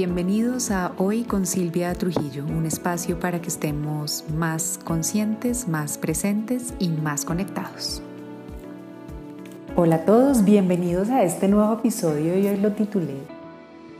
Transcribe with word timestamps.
Bienvenidos 0.00 0.70
a 0.70 0.92
Hoy 0.96 1.24
con 1.24 1.44
Silvia 1.44 1.92
Trujillo, 1.92 2.44
un 2.44 2.66
espacio 2.66 3.18
para 3.18 3.42
que 3.42 3.48
estemos 3.48 4.24
más 4.32 4.78
conscientes, 4.84 5.66
más 5.66 5.98
presentes 5.98 6.72
y 6.78 6.88
más 6.88 7.24
conectados. 7.24 8.00
Hola 9.74 9.96
a 9.96 10.04
todos, 10.04 10.44
bienvenidos 10.44 11.08
a 11.08 11.24
este 11.24 11.48
nuevo 11.48 11.72
episodio 11.72 12.38
y 12.38 12.46
hoy 12.46 12.58
lo 12.58 12.74
titulé 12.74 13.16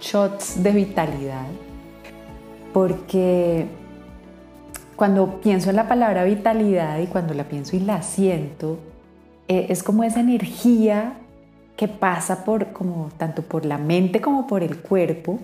Shots 0.01 0.63
de 0.63 0.71
Vitalidad, 0.71 1.49
porque 2.73 3.67
cuando 4.95 5.41
pienso 5.41 5.71
en 5.71 5.75
la 5.75 5.89
palabra 5.89 6.23
vitalidad 6.23 7.01
y 7.01 7.09
cuando 7.09 7.35
la 7.35 7.49
pienso 7.49 7.75
y 7.75 7.81
la 7.81 8.03
siento, 8.03 8.79
eh, 9.49 9.67
es 9.69 9.83
como 9.83 10.05
esa 10.05 10.21
energía 10.21 11.15
que 11.77 11.89
pasa 11.89 12.45
por 12.45 12.73
como 12.73 13.11
tanto 13.17 13.43
por 13.43 13.65
la 13.65 13.79
mente 13.79 14.21
como 14.21 14.47
por 14.47 14.63
el 14.63 14.79
cuerpo 14.79 15.41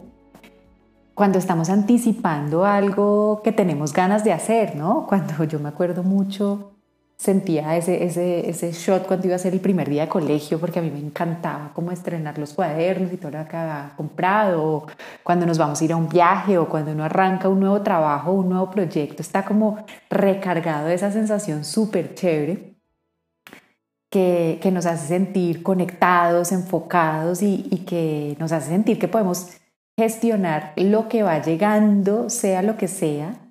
cuando 1.15 1.39
estamos 1.39 1.71
anticipando 1.71 2.65
algo 2.65 3.41
que 3.45 3.53
tenemos 3.53 3.93
ganas 3.93 4.25
de 4.25 4.33
hacer, 4.33 4.75
¿no? 4.77 5.07
Cuando 5.09 5.45
yo 5.45 5.61
me 5.61 5.69
acuerdo 5.69 6.03
mucho, 6.03 6.73
sentía 7.17 7.77
ese, 7.77 8.05
ese, 8.05 8.51
ese 8.51 8.73
shot 8.73 9.07
cuando 9.07 9.27
iba 9.27 9.37
a 9.37 9.39
ser 9.39 9.55
el 9.55 9.61
primer 9.61 9.89
día 9.89 10.03
de 10.03 10.09
colegio, 10.09 10.59
porque 10.59 10.81
a 10.81 10.83
mí 10.83 10.91
me 10.91 10.99
encantaba 10.99 11.71
como 11.73 11.93
estrenar 11.93 12.39
los 12.39 12.53
cuadernos 12.53 13.13
y 13.13 13.17
todo 13.17 13.31
lo 13.31 13.47
que 13.47 13.57
había 13.57 13.93
comprado, 13.97 14.65
o 14.65 14.87
cuando 15.23 15.47
nos 15.47 15.57
vamos 15.57 15.81
a 15.81 15.85
ir 15.85 15.93
a 15.93 15.97
un 15.97 16.09
viaje, 16.09 16.59
o 16.59 16.69
cuando 16.69 16.93
uno 16.93 17.05
arranca 17.05 17.49
un 17.49 17.61
nuevo 17.61 17.81
trabajo, 17.83 18.33
un 18.33 18.49
nuevo 18.49 18.71
proyecto, 18.71 19.23
está 19.23 19.45
como 19.45 19.85
recargado 20.11 20.89
de 20.89 20.95
esa 20.95 21.13
sensación 21.13 21.65
súper 21.65 22.15
chévere. 22.15 22.75
Que, 24.11 24.61
que, 24.63 24.71
nos 24.71 24.87
hace 24.87 25.09
sentir 25.09 25.65
conectados, 25.65 26.53
enfocados 26.53 27.43
y, 27.43 27.67
y 27.69 27.79
que 27.79 28.37
nos 28.39 28.53
hace 28.53 28.69
sentir 28.69 28.97
que 28.97 29.09
podemos 29.09 29.57
gestionar 29.97 30.73
lo 30.77 31.09
que 31.09 31.23
va 31.23 31.41
llegando, 31.41 32.29
sea 32.31 32.63
lo 32.63 32.77
que 32.77 32.89
sea, 32.89 33.45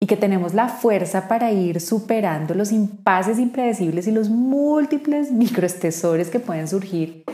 y 0.00 0.06
que 0.06 0.16
tenemos 0.16 0.52
la 0.54 0.68
fuerza 0.68 1.26
para 1.26 1.52
ir 1.52 1.80
superando 1.80 2.54
los 2.54 2.70
impases 2.70 3.38
impredecibles 3.38 4.06
y 4.06 4.12
los 4.12 4.28
múltiples 4.28 5.32
microestesores 5.32 6.28
que 6.28 6.40
pueden 6.40 6.68
surgir 6.68 7.24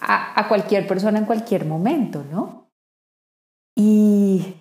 a, 0.00 0.48
cualquier 0.48 0.88
persona 0.88 1.18
en 1.18 1.26
cualquier 1.26 1.64
momento, 1.64 2.24
¿no? 2.28 2.72
Y 3.76 4.56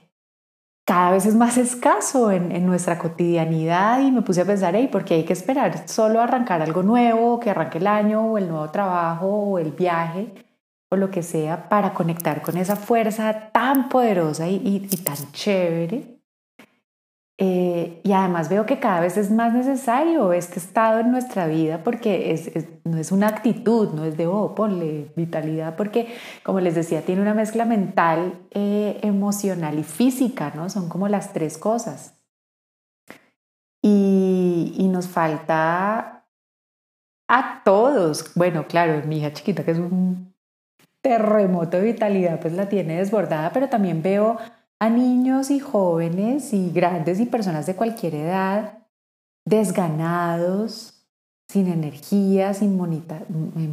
cada 0.86 1.12
vez 1.12 1.26
es 1.26 1.34
más 1.34 1.58
escaso 1.58 2.32
en, 2.32 2.66
nuestra 2.66 3.00
cotidianidad 3.00 4.02
y 4.02 4.12
me 4.12 4.22
puse 4.22 4.42
a 4.42 4.46
pensar, 4.46 4.76
hey, 4.76 4.88
¿por 4.92 5.04
qué 5.04 5.16
hay 5.16 5.26
que 5.26 5.34
esperar 5.34 5.90
solo 5.90 6.22
arrancar 6.22 6.62
algo 6.62 6.84
nuevo, 6.84 7.40
que 7.40 7.50
arranque 7.50 7.80
el 7.80 7.88
año 7.88 8.22
o 8.22 8.38
el 8.38 8.48
nuevo 8.48 8.70
trabajo 8.70 9.28
o 9.28 9.58
el 9.58 9.72
viaje? 9.72 10.51
O 10.92 10.98
lo 10.98 11.10
que 11.10 11.24
sea 11.24 11.70
para 11.70 11.94
conectar 11.94 12.42
con 12.42 12.58
esa 12.58 12.76
fuerza 12.76 13.50
tan 13.54 13.88
poderosa 13.88 14.50
y, 14.50 14.80
tan 15.04 15.32
chévere. 15.32 16.20
Eh, 17.38 18.02
y 18.04 18.12
además 18.12 18.50
veo 18.50 18.66
que 18.66 18.80
cada 18.80 19.00
vez 19.00 19.18
es 19.18 19.32
más 19.32 19.54
necesario 19.54 20.32
este 20.32 20.60
estado 20.60 21.00
en 21.00 21.10
nuestra 21.10 21.48
vida 21.48 21.84
porque 21.84 22.34
es, 22.34 22.52
no 22.84 22.98
es 22.98 23.12
una 23.12 23.30
actitud, 23.30 23.94
no 23.94 24.04
es 24.04 24.16
de, 24.16 24.28
oh, 24.28 24.54
ponle 24.54 25.12
vitalidad, 25.16 25.76
porque 25.76 26.14
como 26.44 26.60
les 26.60 26.76
decía, 26.76 27.04
tiene 27.04 27.22
una 27.22 27.34
mezcla 27.34 27.66
mental, 27.66 28.40
eh, 28.52 29.00
emocional 29.02 29.80
y 29.80 29.84
física, 29.84 30.52
¿no? 30.56 30.70
Son 30.70 30.88
como 30.88 31.08
las 31.08 31.34
tres 31.34 31.58
cosas. 31.58 32.16
Y, 33.82 34.76
y 34.78 34.88
nos 34.90 35.08
falta 35.08 36.28
a 37.28 37.62
todos, 37.64 38.36
bueno, 38.36 38.68
claro, 38.68 39.02
mi 39.08 39.20
hija 39.20 39.34
chiquita 39.34 39.64
que 39.64 39.72
es 39.72 39.80
un 39.80 40.31
terremoto 41.02 41.78
de 41.78 41.84
vitalidad, 41.84 42.40
pues 42.40 42.54
la 42.54 42.70
tiene 42.70 42.98
desbordada, 42.98 43.52
pero 43.54 43.70
también 43.70 44.02
veo 44.02 44.38
a 44.80 44.90
niños 44.90 45.52
y 45.52 45.60
jóvenes 45.60 46.54
y 46.54 46.72
grandes 46.72 47.20
y 47.20 47.26
personas 47.26 47.66
de 47.66 47.76
cualquier 47.76 48.16
edad 48.16 48.82
desganados, 49.46 51.06
sin 51.50 51.68
energía, 51.68 52.54
sin 52.54 52.78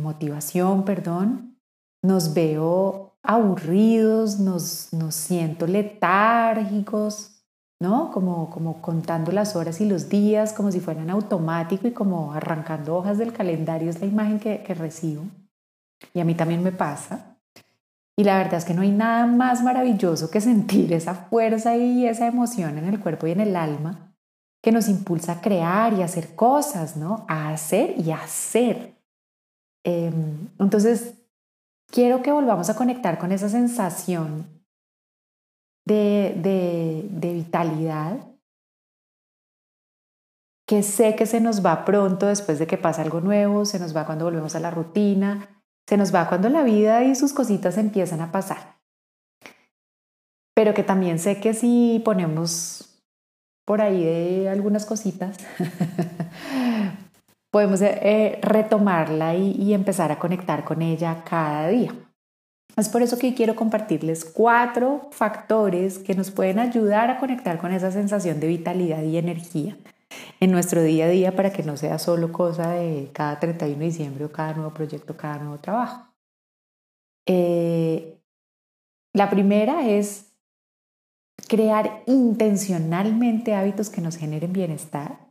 motivación, 0.03 0.85
perdón. 0.85 1.59
Nos 2.03 2.35
veo 2.35 3.19
aburridos, 3.23 4.39
nos, 4.39 4.93
nos 4.93 5.15
siento 5.15 5.67
letárgicos, 5.67 7.43
¿no? 7.81 8.11
Como, 8.11 8.51
como 8.51 8.81
contando 8.81 9.33
las 9.33 9.57
horas 9.57 9.81
y 9.81 9.89
los 9.89 10.09
días 10.09 10.53
como 10.53 10.73
si 10.73 10.81
fueran 10.81 11.11
automático 11.11 11.87
y 11.87 11.93
como 11.93 12.33
arrancando 12.33 12.97
hojas 12.97 13.19
del 13.19 13.33
calendario 13.33 13.91
es 13.91 14.01
la 14.01 14.07
imagen 14.07 14.41
que 14.41 14.75
recibo. 14.75 15.25
Y 16.15 16.21
a 16.21 16.25
mí 16.25 16.35
también 16.35 16.63
me 16.63 16.73
pasa. 16.73 17.39
Y 18.17 18.25
la 18.25 18.39
verdad 18.39 18.55
es 18.55 18.65
que 18.65 18.75
no 18.75 18.83
hay 18.83 18.91
nada 18.91 19.27
más 19.27 19.63
maravilloso 19.63 20.31
que 20.31 20.41
sentir 20.41 20.93
esa 20.93 21.15
fuerza 21.15 21.77
y 21.77 22.07
esa 22.07 22.27
emoción 22.27 22.77
en 22.79 22.85
el 22.87 22.99
cuerpo 22.99 23.27
y 23.27 23.33
en 23.33 23.41
el 23.41 23.55
alma 23.55 24.09
que 24.61 24.73
nos 24.73 24.89
impulsa 24.89 25.35
a 25.35 25.41
crear 25.41 25.93
y 25.93 26.03
a 26.03 26.07
hacer 26.07 26.35
cosas, 26.35 26.97
¿no? 26.97 27.25
A 27.29 27.51
hacer 27.51 27.95
y 27.97 28.11
hacer. 28.11 28.97
Em, 29.85 30.49
entonces, 30.59 31.15
quiero 31.87 32.21
que 32.23 32.33
volvamos 32.33 32.69
a 32.69 32.75
conectar 32.75 33.19
con 33.19 33.31
esa 33.31 33.49
sensación 33.49 34.47
de, 35.87 36.35
de, 36.43 37.07
de 37.09 37.33
vitalidad 37.33 38.19
que 40.67 40.83
sé 40.83 41.17
que 41.17 41.25
se 41.25 41.41
nos 41.41 41.65
va 41.65 41.87
pronto 41.87 42.27
después 42.27 42.59
de 42.59 42.67
que 42.67 42.77
pasa 42.77 43.01
algo 43.01 43.21
nuevo, 43.23 43.65
se 43.65 43.79
nos 43.79 43.97
va 43.97 44.05
cuando 44.05 44.27
volvemos 44.27 44.55
a 44.55 44.61
la 44.61 44.71
rutina, 44.71 45.58
se 45.89 45.97
nos 45.97 46.15
va 46.15 46.29
cuando 46.29 46.51
la 46.51 46.65
vida 46.65 47.03
y 47.05 47.15
sus 47.15 47.33
cositas 47.33 47.79
empiezan 47.79 48.21
a 48.21 48.31
pasar. 48.31 48.77
Pero 50.55 50.75
que 50.75 50.83
también 50.83 51.19
sé 51.19 51.41
que 51.41 51.55
si 51.55 52.03
ponemos 52.05 53.01
por 53.65 53.81
ahí 53.81 54.05
de 54.05 54.51
algunas 54.51 54.85
cositas, 54.85 55.39
podemos 57.51 57.81
eh, 57.81 58.39
retomarla 58.43 59.35
y, 59.35 59.53
y 59.53 59.73
empezar 59.73 60.13
a 60.13 60.19
conectar 60.19 60.63
con 60.63 60.83
ella 60.83 61.25
cada 61.25 61.69
día. 61.69 61.95
Es 62.77 62.91
por 62.91 63.01
eso 63.01 63.19
que 63.19 63.35
quiero 63.35 63.57
compartirles 63.57 64.27
cuatro 64.27 65.09
factores 65.11 65.99
que 65.99 66.15
nos 66.15 66.31
pueden 66.31 66.59
ayudar 66.59 67.09
a 67.09 67.19
conectar 67.19 67.57
con 67.57 67.73
esa 67.73 67.91
sensación 67.91 68.41
de 68.41 68.49
vitalidad 68.49 69.03
y 69.05 69.17
energía 69.17 69.79
en 70.41 70.53
nuestro 70.53 70.83
día 70.83 71.07
a 71.07 71.09
día 71.09 71.37
para 71.37 71.53
que 71.53 71.63
no 71.63 71.77
sea 71.77 71.99
solo 71.99 72.33
cosa 72.33 72.71
de 72.73 73.11
cada 73.13 73.39
31 73.41 73.79
de 73.79 73.85
diciembre 73.85 74.25
o 74.25 74.33
cada 74.33 74.55
nuevo 74.55 74.73
proyecto, 74.73 75.17
cada 75.17 75.39
nuevo 75.39 75.59
trabajo. 75.59 76.07
Eh, 77.27 78.21
la 79.13 79.31
primera 79.31 79.89
es 79.89 80.33
crear 81.49 82.03
intencionalmente 82.07 83.55
hábitos 83.55 83.91
que 83.91 84.01
nos 84.01 84.17
generen 84.17 84.53
bienestar. 84.53 85.29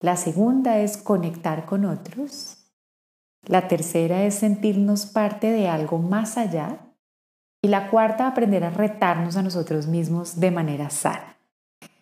La 0.00 0.16
segunda 0.16 0.78
es 0.78 0.96
conectar 0.96 1.64
con 1.66 1.84
otros. 1.84 2.58
La 3.46 3.68
tercera 3.68 4.24
es 4.24 4.34
sentirnos 4.34 5.06
parte 5.06 5.50
de 5.50 5.68
algo 5.68 5.98
más 5.98 6.36
allá. 6.38 6.78
Y 7.62 7.68
la 7.68 7.90
cuarta, 7.90 8.26
aprender 8.26 8.64
a 8.64 8.70
retarnos 8.70 9.36
a 9.36 9.42
nosotros 9.42 9.86
mismos 9.86 10.40
de 10.40 10.50
manera 10.50 10.90
sana. 10.90 11.31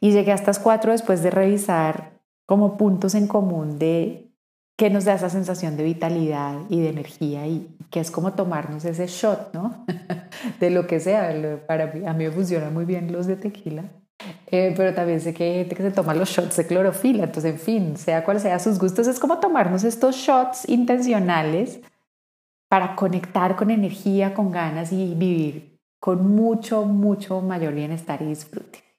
Y 0.01 0.13
llegué 0.13 0.33
a 0.33 0.35
estas 0.35 0.59
cuatro 0.59 0.93
después 0.93 1.23
de 1.23 1.31
revisar 1.31 2.21
como 2.47 2.77
puntos 2.77 3.15
en 3.15 3.27
común 3.27 3.79
de 3.79 4.31
qué 4.77 4.89
nos 4.89 5.05
da 5.05 5.13
esa 5.15 5.29
sensación 5.29 5.77
de 5.77 5.85
vitalidad 5.85 6.57
y 6.71 6.81
de 6.81 6.89
energía 6.89 7.47
y 7.47 7.77
que 7.91 8.01
es 8.01 8.11
como 8.11 8.33
tomarnos 8.33 8.85
ese 8.87 9.07
shot, 9.07 9.53
¿no? 9.53 9.85
de 10.59 10.71
lo 10.71 10.87
que 10.87 11.01
sea. 11.01 11.33
Para 11.67 11.89
mí, 11.89 12.07
a 12.07 12.15
mí 12.15 12.25
me 12.25 12.31
funcionan 12.31 12.73
muy 12.73 12.87
bien 12.87 13.13
los 13.13 13.27
de 13.27 13.37
tequila, 13.37 13.85
eh, 14.47 14.73
pero 14.77 14.95
también 14.95 15.21
sé 15.21 15.35
que 15.35 15.45
hay 15.45 15.55
gente 15.59 15.77
que 15.77 15.83
se 15.83 15.91
toma 15.91 16.15
los 16.15 16.31
shots 16.31 16.57
de 16.57 16.67
clorofila. 16.67 17.25
Entonces, 17.25 17.53
en 17.53 17.59
fin, 17.61 17.97
sea 17.99 18.25
cual 18.25 18.41
sea 18.41 18.59
sus 18.59 18.79
gustos, 18.79 19.07
es 19.07 19.21
como 19.21 19.39
tomarnos 19.39 19.85
estos 19.85 20.17
shots 20.17 20.67
intencionales 20.69 21.81
para 22.71 22.97
conectar 22.97 23.57
con 23.57 23.71
energía, 23.71 24.33
con 24.33 24.51
ganas 24.51 24.93
y 24.93 25.15
vivir 25.15 25.79
con 26.01 26.35
mucho, 26.35 26.87
mucho 26.87 27.43
mayor 27.43 27.75
bienestar 27.75 28.23
y 28.23 28.27
disfrute. 28.27 28.90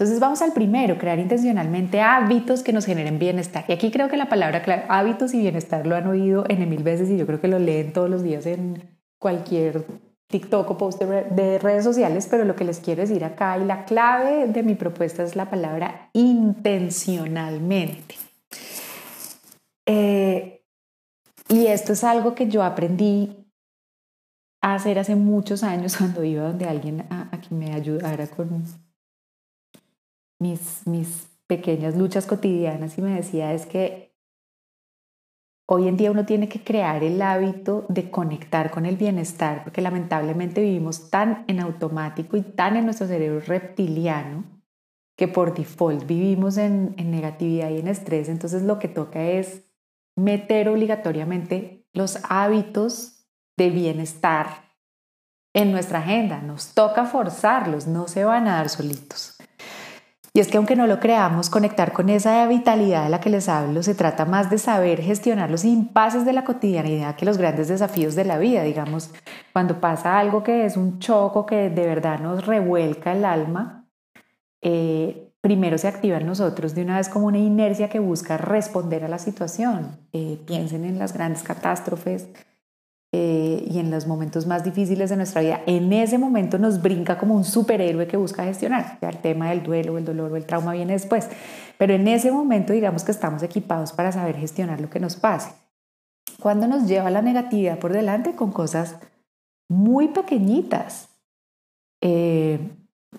Entonces 0.00 0.18
vamos 0.18 0.40
al 0.40 0.54
primero, 0.54 0.96
crear 0.96 1.18
intencionalmente 1.18 2.00
hábitos 2.00 2.62
que 2.62 2.72
nos 2.72 2.86
generen 2.86 3.18
bienestar. 3.18 3.66
Y 3.68 3.72
aquí 3.72 3.90
creo 3.90 4.08
que 4.08 4.16
la 4.16 4.30
palabra 4.30 4.62
hábitos 4.88 5.34
y 5.34 5.40
bienestar 5.40 5.86
lo 5.86 5.94
han 5.94 6.06
oído 6.06 6.46
en 6.48 6.66
mil 6.70 6.82
veces 6.82 7.10
y 7.10 7.18
yo 7.18 7.26
creo 7.26 7.38
que 7.38 7.48
lo 7.48 7.58
leen 7.58 7.92
todos 7.92 8.08
los 8.08 8.22
días 8.22 8.46
en 8.46 8.98
cualquier 9.18 9.84
TikTok 10.28 10.70
o 10.70 10.78
post 10.78 11.02
de 11.02 11.58
redes 11.58 11.84
sociales, 11.84 12.28
pero 12.30 12.46
lo 12.46 12.56
que 12.56 12.64
les 12.64 12.80
quiero 12.80 13.02
decir 13.02 13.26
acá 13.26 13.58
y 13.58 13.66
la 13.66 13.84
clave 13.84 14.46
de 14.46 14.62
mi 14.62 14.74
propuesta 14.74 15.22
es 15.22 15.36
la 15.36 15.50
palabra 15.50 16.08
intencionalmente. 16.14 18.14
Eh, 19.84 20.64
y 21.50 21.66
esto 21.66 21.92
es 21.92 22.04
algo 22.04 22.34
que 22.34 22.48
yo 22.48 22.62
aprendí 22.62 23.36
a 24.62 24.76
hacer 24.76 24.98
hace 24.98 25.14
muchos 25.14 25.62
años 25.62 25.94
cuando 25.98 26.24
iba 26.24 26.44
donde 26.44 26.64
alguien 26.64 27.06
a, 27.10 27.28
a 27.32 27.40
que 27.42 27.54
me 27.54 27.74
ayudara 27.74 28.26
con 28.28 28.64
mis, 30.40 30.86
mis 30.86 31.28
pequeñas 31.46 31.96
luchas 31.96 32.26
cotidianas 32.26 32.98
y 32.98 33.02
me 33.02 33.14
decía 33.14 33.52
es 33.52 33.66
que 33.66 34.16
hoy 35.66 35.86
en 35.86 35.96
día 35.96 36.10
uno 36.10 36.24
tiene 36.24 36.48
que 36.48 36.64
crear 36.64 37.04
el 37.04 37.22
hábito 37.22 37.86
de 37.88 38.10
conectar 38.10 38.72
con 38.72 38.86
el 38.86 38.96
bienestar, 38.96 39.62
porque 39.62 39.82
lamentablemente 39.82 40.62
vivimos 40.62 41.10
tan 41.10 41.44
en 41.46 41.60
automático 41.60 42.36
y 42.36 42.42
tan 42.42 42.76
en 42.76 42.86
nuestro 42.86 43.06
cerebro 43.06 43.40
reptiliano 43.40 44.44
que 45.16 45.28
por 45.28 45.54
default 45.54 46.06
vivimos 46.06 46.56
en, 46.56 46.94
en 46.96 47.10
negatividad 47.10 47.70
y 47.70 47.78
en 47.78 47.88
estrés. 47.88 48.28
Entonces 48.28 48.62
lo 48.62 48.78
que 48.78 48.88
toca 48.88 49.22
es 49.22 49.62
meter 50.16 50.68
obligatoriamente 50.68 51.86
los 51.92 52.18
hábitos 52.28 53.26
de 53.56 53.70
bienestar 53.70 54.70
en 55.54 55.72
nuestra 55.72 55.98
agenda. 55.98 56.40
Nos 56.40 56.74
toca 56.74 57.04
forzarlos, 57.04 57.86
no 57.86 58.08
se 58.08 58.24
van 58.24 58.48
a 58.48 58.56
dar 58.56 58.68
solitos. 58.68 59.39
Y 60.32 60.40
es 60.40 60.48
que 60.48 60.58
aunque 60.58 60.76
no 60.76 60.86
lo 60.86 61.00
creamos, 61.00 61.50
conectar 61.50 61.92
con 61.92 62.08
esa 62.08 62.46
vitalidad 62.46 63.04
de 63.04 63.10
la 63.10 63.20
que 63.20 63.30
les 63.30 63.48
hablo 63.48 63.82
se 63.82 63.96
trata 63.96 64.24
más 64.24 64.48
de 64.48 64.58
saber 64.58 65.02
gestionar 65.02 65.50
los 65.50 65.64
impases 65.64 66.24
de 66.24 66.32
la 66.32 66.44
cotidianidad 66.44 67.16
que 67.16 67.24
los 67.24 67.36
grandes 67.36 67.68
desafíos 67.68 68.14
de 68.14 68.24
la 68.24 68.38
vida. 68.38 68.62
Digamos, 68.62 69.10
cuando 69.52 69.80
pasa 69.80 70.18
algo 70.18 70.44
que 70.44 70.66
es 70.66 70.76
un 70.76 71.00
choco 71.00 71.46
que 71.46 71.68
de 71.68 71.86
verdad 71.86 72.20
nos 72.20 72.46
revuelca 72.46 73.12
el 73.12 73.24
alma, 73.24 73.88
eh, 74.62 75.32
primero 75.40 75.78
se 75.78 75.88
activa 75.88 76.18
en 76.18 76.26
nosotros 76.26 76.74
de 76.74 76.82
una 76.82 76.98
vez 76.98 77.08
como 77.08 77.26
una 77.26 77.38
inercia 77.38 77.88
que 77.88 77.98
busca 77.98 78.36
responder 78.36 79.04
a 79.04 79.08
la 79.08 79.18
situación. 79.18 79.96
Eh, 80.12 80.38
piensen 80.46 80.84
en 80.84 80.98
las 80.98 81.12
grandes 81.12 81.42
catástrofes, 81.42 82.28
eh, 83.12 83.66
y 83.68 83.78
en 83.80 83.90
los 83.90 84.06
momentos 84.06 84.46
más 84.46 84.62
difíciles 84.62 85.10
de 85.10 85.16
nuestra 85.16 85.40
vida, 85.40 85.62
en 85.66 85.92
ese 85.92 86.16
momento 86.16 86.58
nos 86.58 86.80
brinca 86.80 87.18
como 87.18 87.34
un 87.34 87.44
superhéroe 87.44 88.06
que 88.06 88.16
busca 88.16 88.44
gestionar. 88.44 88.98
Ya 89.02 89.08
el 89.08 89.18
tema 89.18 89.50
del 89.50 89.62
duelo, 89.64 89.98
el 89.98 90.04
dolor 90.04 90.32
o 90.32 90.36
el 90.36 90.46
trauma 90.46 90.72
viene 90.72 90.92
después. 90.92 91.28
Pero 91.76 91.94
en 91.94 92.06
ese 92.06 92.30
momento 92.30 92.72
digamos 92.72 93.02
que 93.02 93.10
estamos 93.10 93.42
equipados 93.42 93.92
para 93.92 94.12
saber 94.12 94.36
gestionar 94.36 94.80
lo 94.80 94.90
que 94.90 95.00
nos 95.00 95.16
pase. 95.16 95.50
Cuando 96.38 96.68
nos 96.68 96.86
lleva 96.86 97.10
la 97.10 97.20
negatividad 97.20 97.78
por 97.78 97.92
delante 97.92 98.36
con 98.36 98.52
cosas 98.52 98.96
muy 99.68 100.08
pequeñitas, 100.08 101.08
eh, 102.00 102.60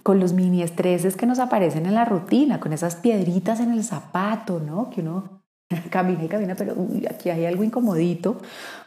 con 0.04 0.20
los 0.20 0.34
mini 0.34 0.64
estreses 0.64 1.18
que 1.18 1.26
nos 1.26 1.40
aparecen 1.40 1.86
en 1.86 1.96
la 1.96 2.06
rutina, 2.06 2.60
con 2.60 2.72
esas 2.72 2.96
piedritas 2.96 3.60
en 3.60 3.72
el 3.72 3.84
zapato, 3.84 4.60
¿no? 4.60 4.90
Que 4.90 5.02
uno 5.02 5.44
camina 5.90 6.24
y 6.24 6.28
camina, 6.28 6.56
pero 6.56 6.76
aquí 7.10 7.30
hay 7.30 7.46
algo 7.46 7.64
incomodito. 7.64 8.38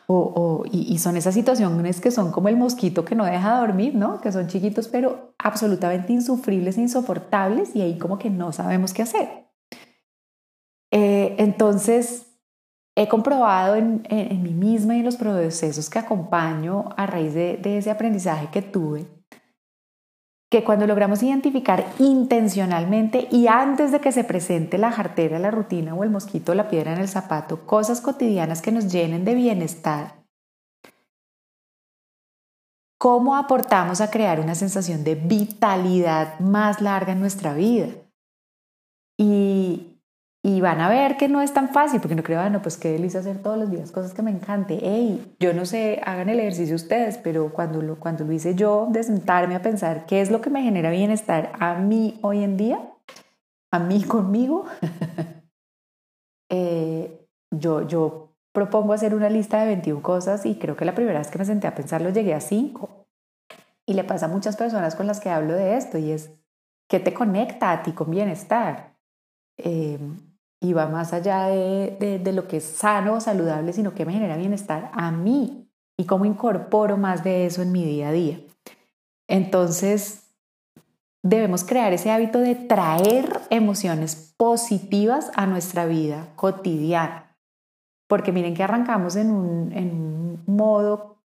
O, 0.06 0.65
y, 0.71 0.99
son 0.99 1.17
esas 1.17 1.33
situaciones 1.33 2.01
que 2.01 2.11
son 2.11 2.31
como 2.31 2.49
el 2.49 2.56
mosquito 2.56 3.06
que 3.06 3.15
no 3.15 3.25
deja 3.25 3.59
dormir, 3.59 3.95
¿no? 3.95 4.21
Que 4.21 4.33
son 4.33 4.49
chiquitos, 4.49 4.89
pero 4.89 5.35
absolutamente 5.39 6.12
insufribles, 6.12 6.77
insoportables, 6.77 7.75
y 7.75 7.81
ahí 7.81 7.97
como 7.97 8.19
que 8.19 8.29
no 8.29 8.53
sabemos 8.53 8.93
qué 8.93 9.03
hacer. 9.03 9.49
Eh, 10.91 11.37
entonces, 11.39 12.27
he 12.97 13.09
comprobado 13.09 13.77
en, 13.77 14.06
en, 14.11 14.43
mí 14.43 14.53
misma 14.53 14.95
y 14.95 14.99
en 14.99 15.06
los 15.06 15.17
procesos 15.17 15.89
que 15.89 15.99
acompaño 15.99 16.91
a 16.97 17.06
raíz 17.06 17.35
de, 17.35 17.56
de 17.56 17.79
ese 17.79 17.91
aprendizaje 17.91 18.49
que 18.53 18.62
tuve, 18.62 19.06
que 20.55 20.62
cuando 20.62 20.87
logramos 20.87 21.21
identificar 21.21 21.85
intencionalmente 21.99 23.27
y 23.33 23.49
antes 23.49 23.91
de 23.91 24.01
que 24.01 24.12
se 24.12 24.23
presente 24.23 24.79
la 24.79 24.93
jartera, 24.93 25.41
la 25.41 25.51
rutina 25.51 25.97
o 25.97 26.05
el 26.05 26.11
mosquito, 26.11 26.55
la 26.55 26.69
piedra 26.69 26.93
en 26.93 27.01
el 27.01 27.09
zapato, 27.09 27.67
cosas 27.67 28.01
cotidianas 28.01 28.62
que 28.62 28.71
nos 28.71 28.87
llenen 28.93 29.25
de 29.25 29.35
bienestar, 29.35 30.15
¿cómo 32.99 33.35
aportamos 33.35 34.01
a 34.01 34.12
crear 34.12 34.39
una 34.39 34.55
sensación 34.55 35.03
de 35.03 35.17
vitalidad 35.17 36.39
más 36.39 36.81
larga 36.81 37.15
en 37.15 37.19
nuestra 37.19 37.53
vida? 37.53 37.89
Y, 39.19 39.94
y 40.46 40.61
van 40.61 40.82
a 40.82 40.91
ver 40.91 41.17
que 41.17 41.26
no 41.26 41.41
es 41.41 41.55
tan 41.55 41.70
fácil, 41.70 42.02
porque 42.02 42.14
no 42.14 42.23
creo, 42.23 42.38
bueno, 42.38 42.61
pues 42.61 42.76
qué 42.76 42.91
delicia 42.91 43.20
hacer 43.20 43.38
todos 43.38 43.56
los 43.56 43.70
días 43.70 43.91
cosas 43.91 44.12
que 44.12 44.20
me 44.20 44.31
encante. 44.31 44.79
Hey, 44.82 45.35
yo 45.41 45.55
no 45.55 45.64
sé, 45.64 46.02
hagan 46.05 46.29
el 46.29 46.38
ejercicio 46.38 46.76
ustedes, 46.76 47.17
pero 47.17 47.50
cuando 47.50 47.81
lo, 47.81 47.99
cuando 47.99 48.25
lo 48.25 48.32
hice 48.32 48.55
yo, 48.55 48.87
de 48.91 49.02
sentarme 49.02 49.55
a 49.55 49.62
pensar 49.62 50.05
qué 50.05 50.20
es 50.20 50.31
lo 50.31 50.43
que 50.43 50.50
me 50.50 50.62
genera 50.62 50.91
bienestar 50.91 51.50
a 51.58 51.76
mí 51.76 52.19
hoy 52.20 52.44
en 52.44 52.58
día, 52.58 52.79
a 53.70 53.79
mí 53.79 54.02
conmigo, 54.06 54.67
eh, 56.50 57.26
yo, 57.50 57.88
yo 57.88 58.35
propongo 58.52 58.93
hacer 58.93 59.14
una 59.14 59.31
lista 59.31 59.61
de 59.61 59.69
21 59.69 60.02
cosas 60.02 60.44
y 60.44 60.56
creo 60.56 60.76
que 60.76 60.85
la 60.85 60.94
primera 60.94 61.20
vez 61.20 61.31
que 61.31 61.38
me 61.38 61.46
senté 61.46 61.69
a 61.69 61.75
pensarlo 61.75 62.11
llegué 62.11 62.35
a 62.35 62.43
5. 62.43 63.06
Y 63.87 63.94
le 63.94 64.05
pasa 64.05 64.26
a 64.26 64.29
muchas 64.29 64.58
personas 64.58 64.94
con 64.94 65.06
las 65.06 65.20
que 65.20 65.31
hablo 65.31 65.55
de 65.55 65.79
esto 65.79 65.96
y 65.96 66.11
es, 66.11 66.32
¿qué 66.87 67.00
te 67.00 67.14
conecta 67.14 67.73
a 67.73 67.82
ti 67.82 67.93
con 67.93 68.11
bienestar? 68.11 68.93
Eh, 69.56 69.99
y 70.64 70.72
va 70.72 70.88
más 70.88 71.12
allá 71.12 71.49
de, 71.49 72.19
de, 72.22 72.32
lo 72.32 72.49
que 72.49 72.56
es 72.56 72.64
sano 72.64 73.16
o 73.16 73.20
saludable, 73.20 73.75
sino 73.75 73.94
que 73.94 74.06
me 74.06 74.14
genera 74.14 74.38
bienestar 74.38 74.90
a 74.94 75.11
mí 75.11 75.69
y 75.99 76.06
cómo 76.06 76.25
incorporo 76.25 76.96
más 76.96 77.22
de 77.22 77.44
eso 77.44 77.61
en 77.61 77.70
mi 77.70 77.84
día 77.84 78.08
a 78.08 78.12
día. 78.12 78.40
Entonces, 79.28 80.32
debemos 81.22 81.64
crear 81.64 81.93
ese 81.93 82.11
hábito 82.11 82.38
de 82.38 82.55
traer 82.55 83.43
emociones 83.50 84.34
positivas 84.38 85.31
a 85.34 85.44
nuestra 85.44 85.84
vida 85.84 86.28
cotidiana. 86.34 87.37
Porque 88.08 88.32
miren 88.32 88.55
que 88.55 88.62
arrancamos 88.62 89.17
en 89.17 89.32
un, 89.32 89.70
en 89.72 89.90
un 89.93 90.44
modo 90.46 91.19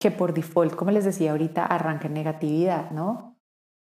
que 0.00 0.10
por 0.10 0.34
default, 0.34 0.74
como 0.74 0.90
les 0.90 1.04
decía 1.04 1.30
ahorita, 1.30 1.64
arranca 1.64 2.08
en 2.08 2.14
negatividad, 2.14 2.90
¿no? 2.90 3.36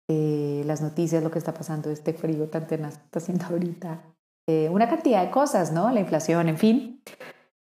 Eh, 0.09 0.63
las 0.67 0.83
noticias, 0.83 1.23
lo 1.23 1.31
que 1.31 1.39
está 1.39 1.55
pasando, 1.55 1.89
este 1.89 2.13
frío 2.13 2.51
tan 2.51 2.67
tenaz 2.67 2.99
que 2.99 3.05
está 3.05 3.19
haciendo 3.19 3.47
ahorita, 3.47 4.16
eh, 4.47 4.69
una 4.71 4.89
cantidad 4.89 5.23
de 5.23 5.31
cosas, 5.31 5.73
¿no? 5.73 5.91
La 5.91 6.01
inflación, 6.01 6.49
en 6.49 6.59
fin. 6.59 7.03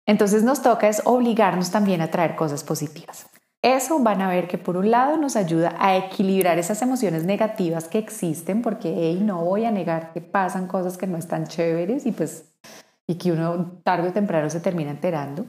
Entonces 0.06 0.42
nos 0.44 0.62
toca 0.62 0.88
es 0.88 1.02
obligarnos 1.04 1.70
también 1.70 2.00
a 2.00 2.10
traer 2.10 2.36
cosas 2.36 2.62
positivas. 2.62 3.26
Eso 3.62 3.98
van 3.98 4.22
a 4.22 4.28
ver 4.28 4.46
que 4.46 4.58
por 4.58 4.76
un 4.76 4.90
lado 4.90 5.16
nos 5.16 5.34
ayuda 5.34 5.74
a 5.78 5.96
equilibrar 5.96 6.58
esas 6.58 6.80
emociones 6.82 7.24
negativas 7.24 7.88
que 7.88 7.98
existen, 7.98 8.62
porque 8.62 8.94
hey, 8.96 9.20
no 9.20 9.44
voy 9.44 9.64
a 9.64 9.72
negar 9.72 10.12
que 10.12 10.20
pasan 10.20 10.68
cosas 10.68 10.96
que 10.96 11.06
no 11.06 11.18
están 11.18 11.46
chéveres 11.46 12.06
y 12.06 12.12
pues 12.12 12.52
y 13.08 13.16
que 13.16 13.32
uno 13.32 13.80
tarde 13.84 14.08
o 14.08 14.12
temprano 14.12 14.50
se 14.50 14.60
termina 14.60 14.90
enterando. 14.90 15.46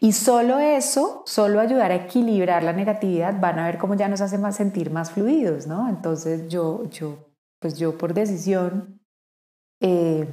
Y 0.00 0.12
solo 0.12 0.58
eso, 0.58 1.22
solo 1.24 1.60
ayudar 1.60 1.90
a 1.90 1.94
equilibrar 1.94 2.62
la 2.62 2.72
negatividad, 2.72 3.40
van 3.40 3.58
a 3.58 3.66
ver 3.66 3.78
cómo 3.78 3.94
ya 3.94 4.08
nos 4.08 4.20
hace 4.20 4.38
sentir 4.52 4.90
más 4.90 5.12
fluidos, 5.12 5.66
¿no? 5.66 5.88
Entonces 5.88 6.48
yo, 6.48 6.84
yo, 6.90 7.30
pues 7.58 7.78
yo 7.78 7.96
por 7.96 8.12
decisión 8.12 9.00
eh, 9.86 10.26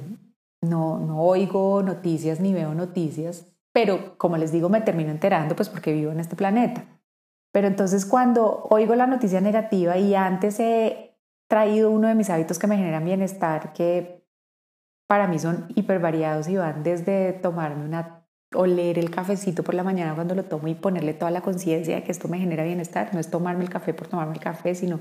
no, 0.62 0.98
no 0.98 1.20
oigo 1.20 1.82
noticias 1.82 2.40
ni 2.40 2.54
veo 2.54 2.72
noticias, 2.72 3.52
pero 3.70 4.16
como 4.16 4.38
les 4.38 4.50
digo, 4.50 4.70
me 4.70 4.80
termino 4.80 5.10
enterando 5.10 5.54
pues 5.54 5.68
porque 5.68 5.92
vivo 5.92 6.10
en 6.10 6.20
este 6.20 6.36
planeta. 6.36 6.86
Pero 7.52 7.66
entonces 7.66 8.06
cuando 8.06 8.66
oigo 8.70 8.94
la 8.94 9.06
noticia 9.06 9.42
negativa 9.42 9.98
y 9.98 10.14
antes 10.14 10.58
he 10.58 11.18
traído 11.48 11.90
uno 11.90 12.08
de 12.08 12.14
mis 12.14 12.30
hábitos 12.30 12.58
que 12.58 12.66
me 12.66 12.78
generan 12.78 13.04
bienestar, 13.04 13.74
que 13.74 14.26
para 15.06 15.26
mí 15.26 15.38
son 15.38 15.66
hiper 15.74 15.98
variados 15.98 16.48
y 16.48 16.56
van 16.56 16.82
desde 16.82 17.34
tomarme 17.34 17.84
una 17.84 18.24
oler 18.54 18.98
el 18.98 19.10
cafecito 19.10 19.62
por 19.62 19.74
la 19.74 19.82
mañana 19.82 20.14
cuando 20.14 20.34
lo 20.34 20.44
tomo 20.44 20.68
y 20.68 20.74
ponerle 20.74 21.12
toda 21.12 21.30
la 21.30 21.42
conciencia 21.42 21.96
de 21.96 22.02
que 22.04 22.12
esto 22.12 22.28
me 22.28 22.38
genera 22.38 22.64
bienestar. 22.64 23.10
No 23.12 23.20
es 23.20 23.30
tomarme 23.30 23.64
el 23.64 23.70
café 23.70 23.92
por 23.92 24.08
tomarme 24.08 24.34
el 24.34 24.40
café, 24.40 24.74
sino 24.74 25.00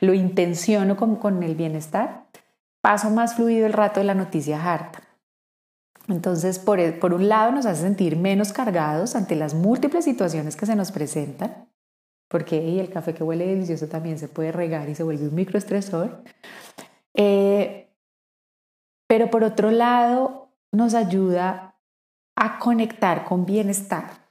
lo 0.00 0.12
intenciono 0.12 0.96
con, 0.96 1.16
con 1.16 1.42
el 1.42 1.54
bienestar 1.54 2.25
paso 2.86 3.10
más 3.10 3.34
fluido 3.34 3.66
el 3.66 3.72
rato 3.72 3.98
de 3.98 4.06
la 4.06 4.14
noticia 4.14 4.62
harta. 4.62 5.02
Entonces, 6.06 6.60
por, 6.60 6.78
e, 6.78 6.92
por 6.92 7.14
un 7.14 7.28
lado, 7.28 7.50
nos 7.50 7.66
hace 7.66 7.82
sentir 7.82 8.16
menos 8.16 8.52
cargados 8.52 9.16
ante 9.16 9.34
las 9.34 9.54
múltiples 9.54 10.04
situaciones 10.04 10.54
que 10.54 10.66
se 10.66 10.76
nos 10.76 10.92
presentan, 10.92 11.68
porque 12.28 12.78
el 12.78 12.88
café 12.88 13.12
que 13.12 13.24
huele 13.24 13.44
delicioso 13.44 13.88
también 13.88 14.20
se 14.20 14.28
puede 14.28 14.52
regar 14.52 14.88
y 14.88 14.94
se 14.94 15.02
vuelve 15.02 15.26
un 15.26 15.34
microestresor. 15.34 16.22
Eh, 17.14 17.92
pero 19.08 19.32
por 19.32 19.42
otro 19.42 19.72
lado, 19.72 20.52
nos 20.70 20.94
ayuda 20.94 21.80
a 22.36 22.60
conectar 22.60 23.24
con 23.24 23.46
bienestar. 23.46 24.30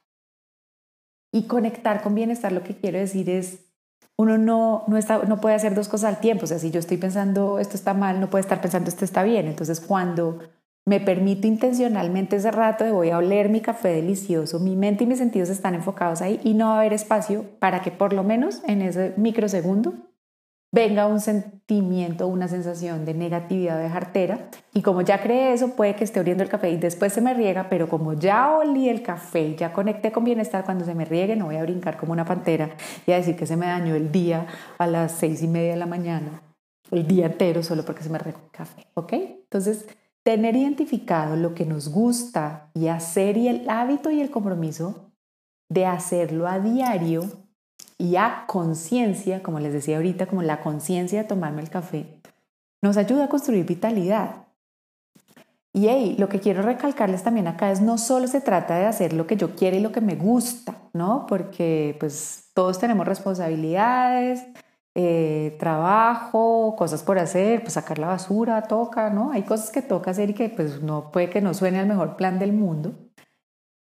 Y 1.34 1.46
conectar 1.48 2.02
con 2.02 2.16
bienestar 2.16 2.54
lo 2.54 2.64
que 2.64 2.78
quiero 2.78 3.00
decir 3.00 3.30
es 3.30 3.65
uno 4.18 4.38
no, 4.38 4.84
no, 4.88 4.98
está, 4.98 5.20
no 5.26 5.42
puede 5.42 5.56
hacer 5.56 5.76
dos 5.76 5.90
cosas 5.90 6.16
al 6.16 6.20
tiempo. 6.20 6.46
O 6.46 6.48
sea, 6.48 6.60
si 6.60 6.72
yo 6.72 6.80
estoy 6.80 6.98
pensando 6.98 7.60
esto 7.60 7.76
está 7.76 7.94
mal, 7.94 8.20
no 8.20 8.30
puede 8.30 8.42
estar 8.42 8.62
pensando 8.62 8.90
esto 8.90 9.06
está 9.06 9.24
bien. 9.24 9.48
Entonces, 9.48 9.82
cuando 9.82 10.40
me 10.86 11.00
permito 11.00 11.48
intencionalmente 11.48 12.36
ese 12.36 12.52
rato 12.52 12.84
de 12.84 12.92
voy 12.92 13.10
a 13.10 13.18
oler 13.18 13.50
mi 13.50 13.62
café 13.62 13.90
delicioso, 13.90 14.60
mi 14.60 14.76
mente 14.76 15.04
y 15.04 15.08
mis 15.08 15.18
sentidos 15.18 15.50
están 15.50 15.74
enfocados 15.74 16.22
ahí 16.22 16.40
y 16.44 16.54
no 16.54 16.68
va 16.68 16.76
a 16.76 16.80
haber 16.80 16.94
espacio 16.94 17.46
para 17.60 17.82
que 17.82 17.92
por 17.92 18.14
lo 18.14 18.24
menos 18.24 18.62
en 18.68 18.82
ese 18.82 19.14
microsegundo 19.18 19.96
venga 20.76 21.08
un 21.08 21.22
sentimiento, 21.22 22.28
una 22.28 22.50
sensación 22.50 23.06
de 23.06 23.14
negatividad 23.14 23.80
de 23.80 23.90
jartera. 23.90 24.50
Y 24.74 24.82
como 24.82 25.02
ya 25.04 25.22
creé 25.24 25.54
eso, 25.54 25.70
puede 25.70 25.96
que 25.96 26.04
esté 26.04 26.20
oliendo 26.20 26.44
el 26.44 26.50
café 26.50 26.70
y 26.70 26.76
después 26.76 27.14
se 27.14 27.22
me 27.22 27.34
riega, 27.34 27.70
pero 27.70 27.88
como 27.88 28.12
ya 28.12 28.52
olí 28.52 28.90
el 28.90 29.02
café 29.02 29.56
ya 29.56 29.72
conecté 29.72 30.12
con 30.12 30.26
bienestar, 30.26 30.66
cuando 30.66 30.84
se 30.84 30.94
me 30.94 31.06
riegue 31.06 31.38
no 31.38 31.46
voy 31.46 31.56
a 31.56 31.64
brincar 31.64 31.96
como 31.96 32.12
una 32.12 32.26
pantera 32.26 32.72
y 33.08 33.14
a 33.14 33.16
decir 33.16 33.38
que 33.38 33.48
se 33.48 33.56
me 33.56 33.68
dañó 33.68 33.96
el 33.96 34.12
día 34.12 34.48
a 34.78 34.86
las 34.86 35.14
seis 35.14 35.42
y 35.42 35.48
media 35.48 35.72
de 35.72 35.78
la 35.78 35.86
mañana, 35.86 36.42
el 36.92 37.08
día 37.08 37.28
entero 37.28 37.64
solo 37.64 37.86
porque 37.86 38.04
se 38.04 38.10
me 38.10 38.18
regó 38.18 38.40
el 38.44 38.52
café, 38.52 38.86
¿ok? 38.96 39.14
Entonces, 39.14 39.88
tener 40.24 40.58
identificado 40.58 41.38
lo 41.38 41.54
que 41.54 41.66
nos 41.66 41.88
gusta 41.88 42.70
y 42.74 42.90
hacer 42.90 43.38
y 43.38 43.48
el 43.48 43.70
hábito 43.70 44.12
y 44.12 44.20
el 44.20 44.30
compromiso 44.30 45.14
de 45.70 45.86
hacerlo 45.86 46.48
a 46.48 46.60
diario 46.60 47.45
y 47.98 48.16
a 48.18 48.46
conciencia, 48.48 49.42
como 49.42 49.60
les 49.60 49.74
decía 49.74 49.98
ahorita, 49.98 50.26
como 50.28 50.42
la 50.42 50.62
conciencia 50.62 51.22
de 51.22 51.28
tomarme 51.28 51.62
el 51.62 51.70
café, 51.70 52.22
nos 52.82 52.98
ayuda 52.98 53.26
a 53.26 53.30
construir 53.30 53.66
vitalidad. 53.66 54.46
Y 55.74 55.88
hey, 55.90 56.16
lo 56.18 56.30
que 56.30 56.40
quiero 56.40 56.62
recalcarles 56.62 57.24
también 57.24 57.48
acá 57.48 57.72
es 57.72 57.82
no 57.82 57.98
solo 57.98 58.28
se 58.28 58.40
trata 58.40 58.78
de 58.78 58.86
hacer 58.86 59.12
lo 59.12 59.28
que 59.28 59.36
yo 59.36 59.56
quiero 59.56 59.76
y 59.76 59.82
lo 59.82 59.92
que 59.92 60.00
me 60.02 60.16
gusta, 60.16 60.76
¿no? 60.94 61.26
Porque 61.28 61.98
pues 62.00 62.50
todos 62.54 62.80
tenemos 62.80 63.06
responsabilidades, 63.06 64.46
eh, 64.94 65.58
trabajo, 65.60 66.76
cosas 66.78 67.04
por 67.04 67.20
hacer, 67.20 67.62
pues 67.62 67.74
sacar 67.74 68.00
la 68.00 68.08
basura, 68.08 68.62
toca, 68.64 69.10
¿no? 69.10 69.32
Hay 69.32 69.44
cosas 69.44 69.70
que 69.70 69.82
toca 69.82 70.12
hacer 70.12 70.30
y 70.30 70.34
que 70.34 70.48
pues 70.48 70.82
no 70.82 71.12
puede 71.12 71.30
que 71.30 71.42
no 71.42 71.54
suene 71.54 71.80
al 71.80 71.88
mejor 71.88 72.16
plan 72.16 72.40
del 72.40 72.54
mundo. 72.54 72.94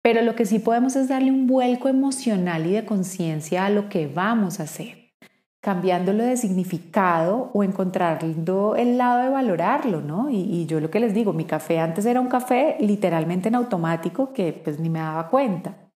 Pero 0.03 0.22
lo 0.22 0.36
que 0.36 0.45
sí 0.45 0.60
podemos 0.60 0.98
es 0.98 1.07
darle 1.07 1.31
un 1.31 1.48
vuelco 1.48 1.88
emocional 1.88 2.67
y 2.67 2.74
de 2.74 2.86
conciencia 2.86 3.65
a 3.65 3.69
lo 3.69 3.88
que 3.88 4.07
vamos 4.07 4.60
a 4.60 4.63
hacer, 4.63 5.13
cambiándolo 5.62 6.25
de 6.25 6.36
significado 6.36 7.51
o 7.53 7.63
encontrando 7.63 8.75
el 8.75 8.98
lado 8.98 9.24
de 9.24 9.29
valorarlo, 9.29 10.01
¿no? 10.01 10.29
Y, 10.29 10.65
yo 10.65 10.81
lo 10.81 10.91
que 10.91 11.00
les 11.00 11.13
digo, 11.13 11.31
mi 11.31 11.45
café 11.45 11.79
antes 11.79 12.05
era 12.05 12.19
un 12.19 12.27
café 12.27 12.75
literalmente 12.81 13.48
en 13.48 13.55
automático 13.55 14.33
que 14.33 14.51
pues 14.51 14.77
ni 14.77 14.89
me 14.89 15.00
daba 15.00 15.29
cuenta. 15.29 15.89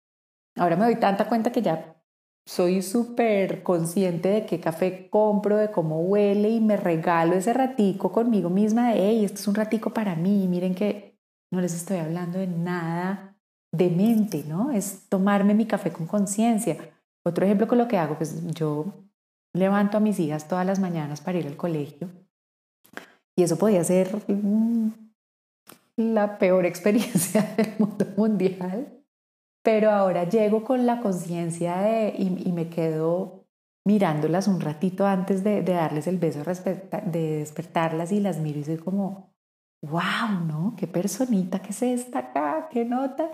Ahora 0.56 0.76
me 0.76 0.84
doy 0.84 0.96
tanta 0.96 1.26
cuenta 1.26 1.50
que 1.50 1.62
ya 1.62 1.96
soy 2.44 2.82
súper 2.82 3.62
consciente 3.62 4.28
de 4.28 4.44
qué 4.44 4.61
café 4.61 5.08
compro, 5.08 5.56
de 5.56 5.70
cómo 5.70 6.02
huele 6.02 6.50
y 6.50 6.61
me 6.61 6.76
regalo 6.76 7.34
ese 7.37 7.54
ratico 7.54 8.12
conmigo 8.12 8.50
misma 8.50 8.90
de, 8.92 8.99
hey, 8.99 9.25
esto 9.25 9.40
es 9.40 9.49
un 9.49 9.54
ratico 9.54 9.94
para 9.94 10.14
mí, 10.14 10.46
miren 10.46 10.75
que 10.75 11.18
no 11.50 11.62
les 11.62 11.75
estoy 11.75 11.96
hablando 11.99 12.38
de 12.38 12.49
nada 12.49 13.34
de 13.76 13.90
mente, 13.90 14.45
¿no? 14.47 14.71
Es 14.71 15.09
tomarme 15.09 15.54
mi 15.54 15.66
café 15.66 15.93
con 15.93 16.07
conciencia. 16.07 16.76
Otro 17.25 17.45
ejemplo 17.45 17.66
con 17.66 17.78
lo 17.78 17.88
que 17.88 17.99
hago, 17.99 18.16
pues 18.16 18.47
yo 18.54 18.95
levanto 19.52 19.97
a 19.97 20.00
mis 20.00 20.19
hijas 20.21 20.49
todas 20.49 20.66
las 20.66 20.78
mañanas 20.78 21.21
para 21.21 21.38
ir 21.38 21.47
al 21.47 21.57
colegio 21.57 22.11
y 23.37 23.43
eso 23.43 23.57
podía 23.57 23.83
ser 23.85 24.16
mm, 24.28 24.88
la 25.97 26.38
peor 26.38 26.66
experiencia 26.73 27.54
del 27.57 27.75
mundo 27.78 28.07
mundial 28.16 29.04
pero 29.64 29.90
ahora 29.90 30.28
llego 30.28 30.62
con 30.62 30.85
la 30.85 31.00
conciencia 31.00 31.78
de, 31.78 32.14
y, 32.19 32.52
me 32.52 32.69
quedo 32.69 33.47
mirándolas 33.87 34.47
un 34.47 34.61
ratito 34.61 35.07
antes 35.07 35.43
de, 35.43 35.62
darles 35.62 36.07
el 36.07 36.19
beso, 36.19 36.43
de 36.45 37.38
despertarlas 37.38 38.12
y 38.12 38.21
las 38.21 38.38
miro 38.38 38.59
y 38.59 38.64
soy 38.64 38.76
como, 38.76 39.35
wow, 39.83 40.45
¿no? 40.47 40.75
Qué 40.76 40.87
personita 40.87 41.62
que 41.62 41.73
se 41.73 41.95
esta 41.95 42.19
acá, 42.19 42.69
qué 42.71 42.85
nota. 42.85 43.31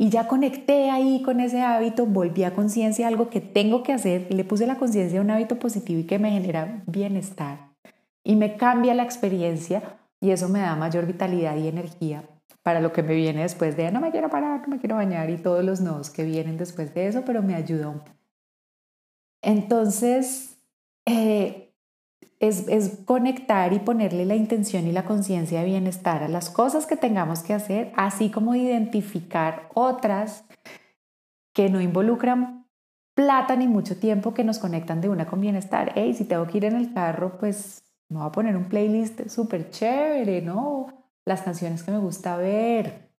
Y 0.00 0.08
ya 0.08 0.28
conecté 0.28 0.88
ahí 0.88 1.20
con 1.20 1.40
ese 1.40 1.60
hábito, 1.60 2.06
volví 2.06 2.42
a 2.44 2.54
conciencia 2.54 3.06
algo 3.06 3.28
que 3.28 3.42
tengo 3.42 3.82
que 3.82 3.92
hacer, 3.92 4.32
le 4.32 4.44
puse 4.46 4.66
la 4.66 4.78
conciencia 4.78 5.18
a 5.18 5.22
un 5.22 5.30
hábito 5.30 5.58
positivo 5.58 6.00
y 6.00 6.04
que 6.04 6.18
me 6.18 6.30
genera 6.30 6.82
bienestar. 6.86 7.68
Y 8.24 8.36
me 8.36 8.56
cambia 8.56 8.94
la 8.94 9.02
experiencia 9.02 9.98
y 10.18 10.30
eso 10.30 10.48
me 10.48 10.60
da 10.60 10.74
mayor 10.74 11.04
vitalidad 11.04 11.54
y 11.58 11.68
energía 11.68 12.24
para 12.62 12.80
lo 12.80 12.94
que 12.94 13.02
me 13.02 13.14
viene 13.14 13.42
después 13.42 13.76
de 13.76 13.92
no 13.92 14.00
me 14.00 14.10
quiero 14.10 14.30
parar, 14.30 14.62
no 14.62 14.68
me 14.68 14.80
quiero 14.80 14.96
bañar 14.96 15.28
y 15.28 15.36
todos 15.36 15.62
los 15.62 15.82
nodos 15.82 16.08
que 16.08 16.24
vienen 16.24 16.56
después 16.56 16.94
de 16.94 17.06
eso, 17.06 17.22
pero 17.26 17.42
me 17.42 17.54
ayudó. 17.54 18.02
Entonces, 19.42 20.62
eh, 21.04 21.69
es, 22.38 22.68
es, 22.68 23.00
conectar 23.04 23.72
y 23.72 23.78
ponerle 23.78 24.24
la 24.24 24.34
intención 24.34 24.86
y 24.86 24.92
la 24.92 25.04
conciencia 25.04 25.60
de 25.60 25.66
bienestar 25.66 26.22
a 26.22 26.28
las 26.28 26.50
cosas 26.50 26.86
que 26.86 26.96
tengamos 26.96 27.42
que 27.42 27.54
hacer, 27.54 27.92
así 27.96 28.30
como 28.30 28.54
identificar 28.54 29.68
otras 29.74 30.44
que 31.52 31.68
no 31.68 31.80
involucran 31.80 32.66
plata 33.14 33.56
ni 33.56 33.68
mucho 33.68 33.98
tiempo 33.98 34.32
que 34.32 34.44
nos 34.44 34.58
conectan 34.58 35.00
de 35.00 35.08
una 35.08 35.26
con 35.26 35.40
bienestar. 35.40 35.92
Hey, 35.94 36.14
si 36.14 36.24
tengo 36.24 36.46
que 36.46 36.58
ir 36.58 36.64
en 36.64 36.76
el 36.76 36.94
carro, 36.94 37.38
pues 37.38 37.82
me 38.08 38.18
voy 38.18 38.28
a 38.28 38.32
poner 38.32 38.56
un 38.56 38.64
playlist 38.64 39.28
súper 39.28 39.70
chévere, 39.70 40.40
¿no? 40.40 41.00
las 41.30 41.42
canciones 41.42 41.82
que 41.82 41.92
me 41.92 41.98
gusta 41.98 42.36
ver, 42.36 43.12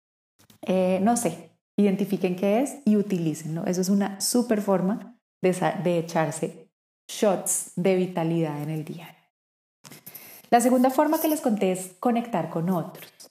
eh, 0.62 0.98
no 1.02 1.16
sé, 1.16 1.50
identifiquen 1.76 2.36
qué 2.36 2.60
es 2.60 2.78
y 2.84 2.96
utilícenlo. 2.96 3.64
Eso 3.66 3.80
es 3.80 3.88
una 3.88 4.20
super 4.20 4.60
forma 4.60 5.16
de, 5.42 5.56
de 5.84 5.98
echarse 5.98 6.59
shots 7.10 7.72
de 7.76 7.96
vitalidad 7.96 8.62
en 8.62 8.70
el 8.70 8.84
día. 8.84 9.16
La 10.50 10.60
segunda 10.60 10.90
forma 10.90 11.20
que 11.20 11.28
les 11.28 11.40
conté 11.40 11.72
es 11.72 11.94
conectar 12.00 12.50
con 12.50 12.70
otros. 12.70 13.30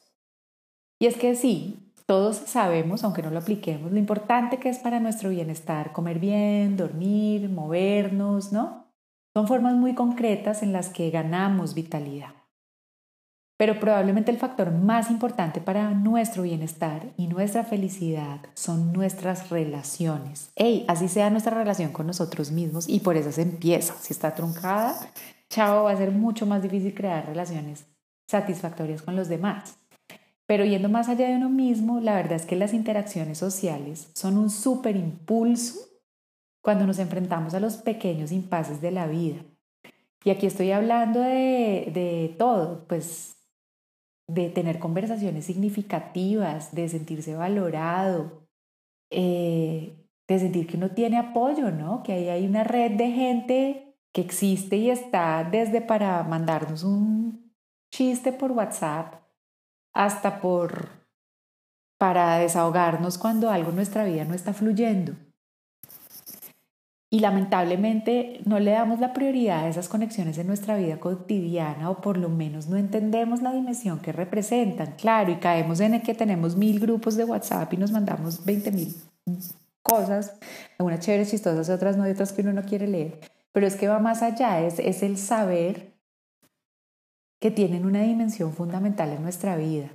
Y 0.99 1.05
es 1.05 1.15
que 1.15 1.35
sí, 1.35 1.91
todos 2.05 2.37
sabemos, 2.37 3.03
aunque 3.03 3.21
no 3.21 3.29
lo 3.29 3.39
apliquemos, 3.39 3.91
lo 3.91 3.97
importante 3.97 4.57
que 4.57 4.69
es 4.69 4.79
para 4.79 4.99
nuestro 4.99 5.29
bienestar 5.29 5.93
comer 5.93 6.19
bien, 6.19 6.75
dormir, 6.75 7.49
movernos, 7.49 8.51
¿no? 8.51 8.85
Son 9.33 9.47
formas 9.47 9.75
muy 9.75 9.95
concretas 9.95 10.63
en 10.63 10.73
las 10.73 10.89
que 10.89 11.09
ganamos 11.09 11.73
vitalidad. 11.73 12.38
Pero 13.59 13.77
probablemente 13.77 14.31
el 14.31 14.37
factor 14.37 14.71
más 14.71 15.11
importante 15.11 15.59
para 15.59 15.91
nuestro 15.91 16.43
bienestar 16.43 17.11
y 17.17 17.27
nuestra 17.27 17.65
felicidad 17.65 18.39
son 18.53 18.93
nuestras 18.93 19.49
relaciones. 19.49 20.49
Hey, 20.55 20.85
así 20.87 21.09
sea 21.09 21.29
nuestra 21.29 21.57
relación 21.57 21.91
con 21.91 22.07
nosotros 22.07 22.51
mismos 22.51 22.87
y 22.87 23.01
por 23.01 23.17
eso 23.17 23.33
se 23.33 23.41
empieza. 23.41 23.95
Si 23.99 24.13
está 24.13 24.33
truncada, 24.33 24.95
chao, 25.49 25.83
va 25.83 25.91
a 25.91 25.97
ser 25.97 26.11
mucho 26.11 26.45
más 26.45 26.63
difícil 26.63 26.93
crear 26.93 27.25
relaciones 27.25 27.85
satisfactorias 28.29 29.01
con 29.01 29.17
los 29.17 29.27
demás. 29.27 29.77
Pero 30.45 30.63
yendo 30.63 30.87
más 30.87 31.09
allá 31.09 31.27
de 31.27 31.35
uno 31.35 31.49
mismo, 31.49 31.99
la 31.99 32.15
verdad 32.15 32.37
es 32.37 32.45
que 32.45 32.55
las 32.55 32.73
interacciones 32.73 33.39
sociales 33.39 34.09
son 34.15 34.37
un 34.37 34.49
súper 34.49 34.95
impulso 34.95 35.81
cuando 36.63 36.87
nos 36.87 36.97
enfrentamos 36.97 37.53
a 37.55 37.59
los 37.59 37.75
pequeños 37.75 38.31
impases 38.31 38.79
de 38.79 38.91
la 38.91 39.05
vida. 39.07 39.41
Y 40.23 40.29
aquí 40.29 40.47
estoy 40.47 40.71
hablando 40.71 41.19
de, 41.19 41.91
de 41.93 42.35
todo, 42.37 42.85
pues 42.87 43.35
de 44.29 44.49
tener 44.49 44.79
conversaciones 44.79 45.45
significativas, 45.45 46.73
de 46.73 46.87
sentirse 46.87 47.35
valorado, 47.35 48.47
eh, 49.09 50.05
de 50.27 50.39
sentir 50.39 50.67
que 50.67 50.77
uno 50.77 50.91
tiene 50.91 51.17
apoyo, 51.17 51.71
¿no? 51.71 52.03
Que 52.03 52.13
ahí 52.13 52.29
hay 52.29 52.45
una 52.45 52.63
red 52.63 52.91
de 52.91 53.11
gente 53.11 53.97
que 54.13 54.21
existe 54.21 54.77
y 54.77 54.91
está 54.91 55.43
desde 55.43 55.81
para 55.81 56.23
mandarnos 56.23 56.83
un 56.83 57.53
chiste 57.91 58.31
por 58.31 58.51
WhatsApp 58.51 59.15
hasta 59.93 60.39
por 60.39 60.89
para 61.97 62.37
desahogarnos 62.37 63.17
cuando 63.17 63.49
algo 63.49 63.71
en 63.71 63.75
nuestra 63.75 64.05
vida 64.05 64.23
no 64.25 64.33
está 64.33 64.53
fluyendo. 64.53 65.13
Y 67.11 67.21
lamentablemente 67.21 68.41
no 68.45 68.59
le 68.59 68.71
damos 68.71 68.99
la 68.99 69.13
prioridad 69.13 69.65
a 69.65 69.67
esas 69.67 69.89
conexiones 69.89 70.37
en 70.37 70.45
nuestra 70.45 70.77
vida 70.77 70.99
cotidiana 70.99 71.89
o 71.89 72.01
por 72.01 72.17
lo 72.17 72.29
menos 72.29 72.67
no 72.67 72.77
entendemos 72.77 73.41
la 73.41 73.51
dimensión 73.51 73.99
que 73.99 74.11
representan. 74.11 74.93
Claro, 74.95 75.31
y 75.31 75.37
caemos 75.37 75.79
en 75.79 75.95
el 75.95 76.03
que 76.03 76.13
tenemos 76.13 76.55
mil 76.55 76.79
grupos 76.79 77.15
de 77.15 77.23
WhatsApp 77.23 77.73
y 77.73 77.77
nos 77.77 77.91
mandamos 77.91 78.45
20 78.45 78.71
mil 78.71 78.95
cosas, 79.81 80.37
algunas 80.77 80.99
chéveres, 80.99 81.31
chistosas, 81.31 81.69
otras 81.69 81.97
no, 81.97 82.07
y 82.07 82.11
otras 82.11 82.31
que 82.31 82.41
uno 82.41 82.53
no 82.53 82.63
quiere 82.63 82.87
leer. 82.87 83.19
Pero 83.51 83.65
es 83.65 83.75
que 83.75 83.87
va 83.87 83.97
más 83.97 84.21
allá, 84.21 84.61
es, 84.61 84.77
es 84.77 85.01
el 85.01 85.17
saber 85.17 85.95
que 87.39 87.49
tienen 87.49 87.85
una 87.85 88.03
dimensión 88.03 88.53
fundamental 88.53 89.09
en 89.09 89.23
nuestra 89.23 89.55
vida 89.55 89.89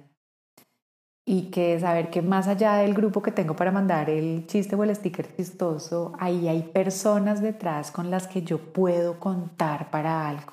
y 1.27 1.51
que 1.51 1.81
saber 1.81 2.11
que 2.11 2.21
más 2.21 2.49
allá 2.49 2.77
del 2.77 2.93
grupo 2.93 3.23
que 3.23 3.33
tengo 3.33 3.57
para 3.57 3.73
mandar 3.73 4.11
el 4.11 4.47
chiste 4.47 4.77
o 4.77 4.85
el 4.85 4.95
sticker 4.95 5.35
chistoso, 5.35 6.13
ahí 6.19 6.49
hay 6.49 6.63
personas 6.63 7.41
detrás 7.41 7.91
con 7.91 8.11
las 8.11 8.27
que 8.27 8.43
yo 8.43 8.73
puedo 8.73 9.19
contar 9.19 9.91
para 9.91 10.29
algo. 10.29 10.53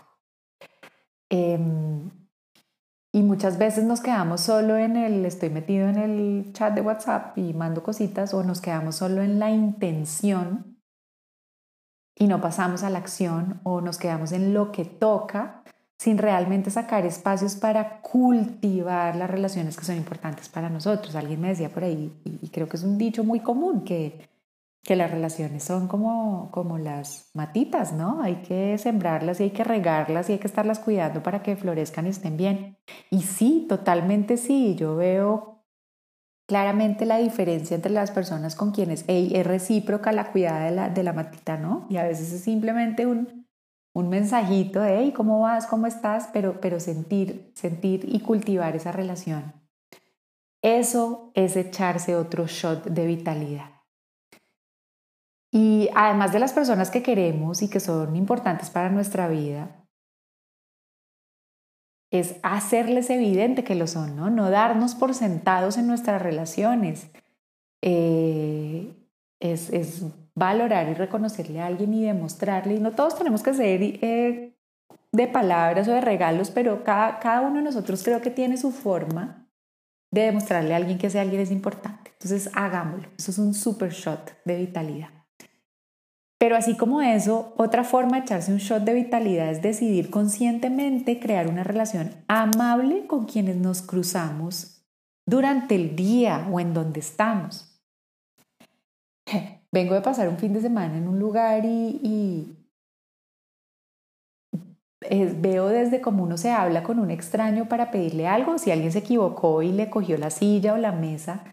Em, 1.30 2.10
y 3.14 3.24
muchas 3.24 3.58
veces 3.58 3.84
nos 3.84 4.00
quedamos 4.00 4.42
solo 4.42 4.78
en 4.78 4.96
el, 4.96 5.26
estoy 5.26 5.50
metido 5.50 5.90
en 5.90 5.98
el 5.98 6.54
chat 6.54 6.74
de 6.74 6.82
WhatsApp 6.82 7.38
y 7.38 7.54
mando 7.54 7.84
cositas, 7.84 8.34
o 8.34 8.44
nos 8.44 8.62
quedamos 8.62 8.96
solo 8.96 9.22
en 9.22 9.40
la 9.40 9.50
intención 9.50 10.78
y 12.16 12.28
no 12.28 12.40
pasamos 12.40 12.84
a 12.84 12.90
la 12.90 13.00
acción, 13.00 13.60
o 13.64 13.82
nos 13.82 13.98
quedamos 13.98 14.32
en 14.32 14.54
lo 14.54 14.72
que 14.72 14.86
toca 14.86 15.64
sin 16.02 16.18
realmente 16.18 16.72
sacar 16.72 17.06
espacios 17.06 17.54
para 17.54 18.02
cultivar 18.02 19.16
las 19.16 19.30
relaciones 19.30 19.78
que 19.78 19.86
son 19.86 19.98
importantes 19.98 20.50
para 20.50 20.68
nosotros. 20.68 21.16
Alguien 21.16 21.40
me 21.40 21.50
decía 21.50 21.70
por 21.70 21.84
ahí, 21.84 22.12
y 22.26 22.48
creo 22.48 22.68
que 22.68 22.78
es 22.78 22.84
un 22.84 22.98
dicho 22.98 23.24
muy 23.24 23.42
común, 23.42 23.84
que, 23.84 24.28
que 24.82 24.96
las 24.96 25.12
relaciones 25.12 25.64
son 25.64 25.88
como, 25.88 26.50
como 26.50 26.80
las 26.80 27.30
matitas, 27.36 27.94
¿no? 27.94 28.24
Hay 28.24 28.38
que 28.38 28.80
sembrarlas 28.80 29.40
y 29.40 29.44
hay 29.44 29.50
que 29.52 29.64
regarlas 29.64 30.28
y 30.28 30.34
hay 30.34 30.40
que 30.40 30.48
estarlas 30.48 30.80
cuidando 30.80 31.22
para 31.22 31.44
que 31.44 31.56
florezcan 31.56 32.08
y 32.08 32.10
estén 32.10 32.36
bien. 32.36 32.78
Y 33.12 33.22
sí, 33.22 33.68
totalmente 33.70 34.38
sí, 34.38 34.74
yo 34.74 34.96
veo 34.96 35.62
claramente 36.48 37.06
la 37.06 37.20
diferencia 37.20 37.76
entre 37.76 37.92
las 37.92 38.10
personas 38.10 38.56
con 38.56 38.72
quienes 38.72 39.06
es 39.08 39.46
recíproca 39.46 40.12
la 40.12 40.32
cuidada 40.32 40.66
de 40.66 40.72
la, 40.72 40.90
de 40.90 41.04
la 41.04 41.14
matita, 41.14 41.58
¿no? 41.58 41.86
Y 41.92 41.98
a 41.98 42.04
veces 42.06 42.34
es 42.34 42.42
simplemente 42.42 43.06
un 43.06 43.41
un 43.94 44.10
mensajito 44.10 44.82
de, 44.82 45.00
hey, 45.00 45.14
¿cómo 45.16 45.42
vas? 45.42 45.68
¿Cómo 45.68 45.88
estás? 45.88 46.30
Pero, 46.34 46.62
pero 46.62 46.80
sentir, 46.80 47.52
sentir 47.56 48.06
y 48.08 48.22
cultivar 48.22 48.76
esa 48.76 48.92
relación. 48.92 49.54
Eso 50.62 51.32
es 51.34 51.56
echarse 51.56 52.16
otro 52.16 52.48
shot 52.48 52.86
de 52.86 53.06
vitalidad. 53.06 53.72
Y 55.52 55.90
además 55.96 56.32
de 56.32 56.40
las 56.40 56.54
personas 56.54 56.92
que 56.92 57.04
queremos 57.04 57.62
y 57.62 57.70
que 57.70 57.82
son 57.82 58.16
importantes 58.16 58.70
para 58.70 58.90
nuestra 58.90 59.28
vida, 59.28 59.82
es 62.12 62.36
hacerles 62.44 63.10
evidente 63.10 63.64
que 63.64 63.76
lo 63.76 63.88
son, 63.88 64.16
¿no? 64.16 64.30
No 64.30 64.50
darnos 64.50 64.96
por 64.96 65.14
sentados 65.14 65.78
en 65.78 65.88
nuestras 65.88 66.22
relaciones. 66.22 67.10
Eh, 67.82 68.94
es, 69.40 69.70
es, 69.72 70.04
valorar 70.42 70.90
y 70.90 70.96
reconocerle 70.96 71.62
a 71.62 71.68
alguien 71.68 71.94
y 71.94 72.04
demostrarle. 72.04 72.74
Y 72.74 72.80
no 72.80 72.92
todos 72.94 73.16
tenemos 73.16 73.44
que 73.44 73.54
ser 73.54 73.82
eh, 73.84 74.58
de 75.12 75.28
palabras 75.28 75.88
o 75.88 75.92
de 75.92 76.02
regalos, 76.02 76.50
pero 76.50 76.84
cada, 76.84 77.20
cada 77.20 77.42
uno 77.42 77.58
de 77.58 77.62
nosotros 77.62 78.04
creo 78.04 78.22
que 78.22 78.32
tiene 78.32 78.58
su 78.58 78.72
forma 78.72 79.48
de 80.12 80.22
demostrarle 80.22 80.74
a 80.74 80.78
alguien 80.78 80.98
que 80.98 81.08
ese 81.08 81.20
alguien 81.20 81.42
es 81.42 81.52
importante. 81.52 82.12
Entonces, 82.14 82.50
hagámoslo. 82.54 83.08
Eso 83.18 83.30
es 83.30 83.38
un 83.38 83.54
super 83.54 83.92
shot 83.92 84.34
de 84.44 84.58
vitalidad. 84.58 85.10
Pero 86.40 86.56
así 86.56 86.76
como 86.76 87.04
eso, 87.04 87.54
otra 87.58 87.84
forma 87.84 88.18
de 88.18 88.24
echarse 88.24 88.52
un 88.52 88.58
shot 88.58 88.84
de 88.84 88.96
vitalidad 88.96 89.52
es 89.52 89.62
decidir 89.62 90.10
conscientemente 90.10 91.20
crear 91.20 91.48
una 91.48 91.64
relación 91.64 92.16
amable 92.28 93.06
con 93.06 93.26
quienes 93.26 93.58
nos 93.58 93.84
cruzamos 93.84 94.84
durante 95.24 95.76
el 95.76 95.96
día 95.96 96.48
o 96.52 96.60
en 96.60 96.74
donde 96.74 97.00
estamos. 97.00 97.71
Vengo 99.72 99.96
de 99.96 100.02
pasar 100.02 100.28
un 100.28 100.38
fin 100.38 100.54
de 100.54 100.62
semana 100.62 100.98
en 100.98 101.08
un 101.08 101.18
lugar 101.20 101.64
y, 101.64 102.58
veo 105.40 105.68
desde 105.68 106.02
cómo 106.02 106.24
uno 106.24 106.38
se 106.38 106.52
habla 106.52 106.84
con 106.84 107.00
un 107.00 107.10
extraño 107.10 107.68
para 107.70 107.90
pedirle 107.90 108.28
algo, 108.28 108.58
si 108.58 108.72
alguien 108.72 108.92
se 108.92 109.00
equivocó 109.00 109.62
y 109.62 109.72
le 109.72 109.90
cogió 109.90 110.18
la 110.18 110.30
silla 110.30 110.74
o 110.74 110.78
la 110.78 110.92
mesa, 110.92 111.44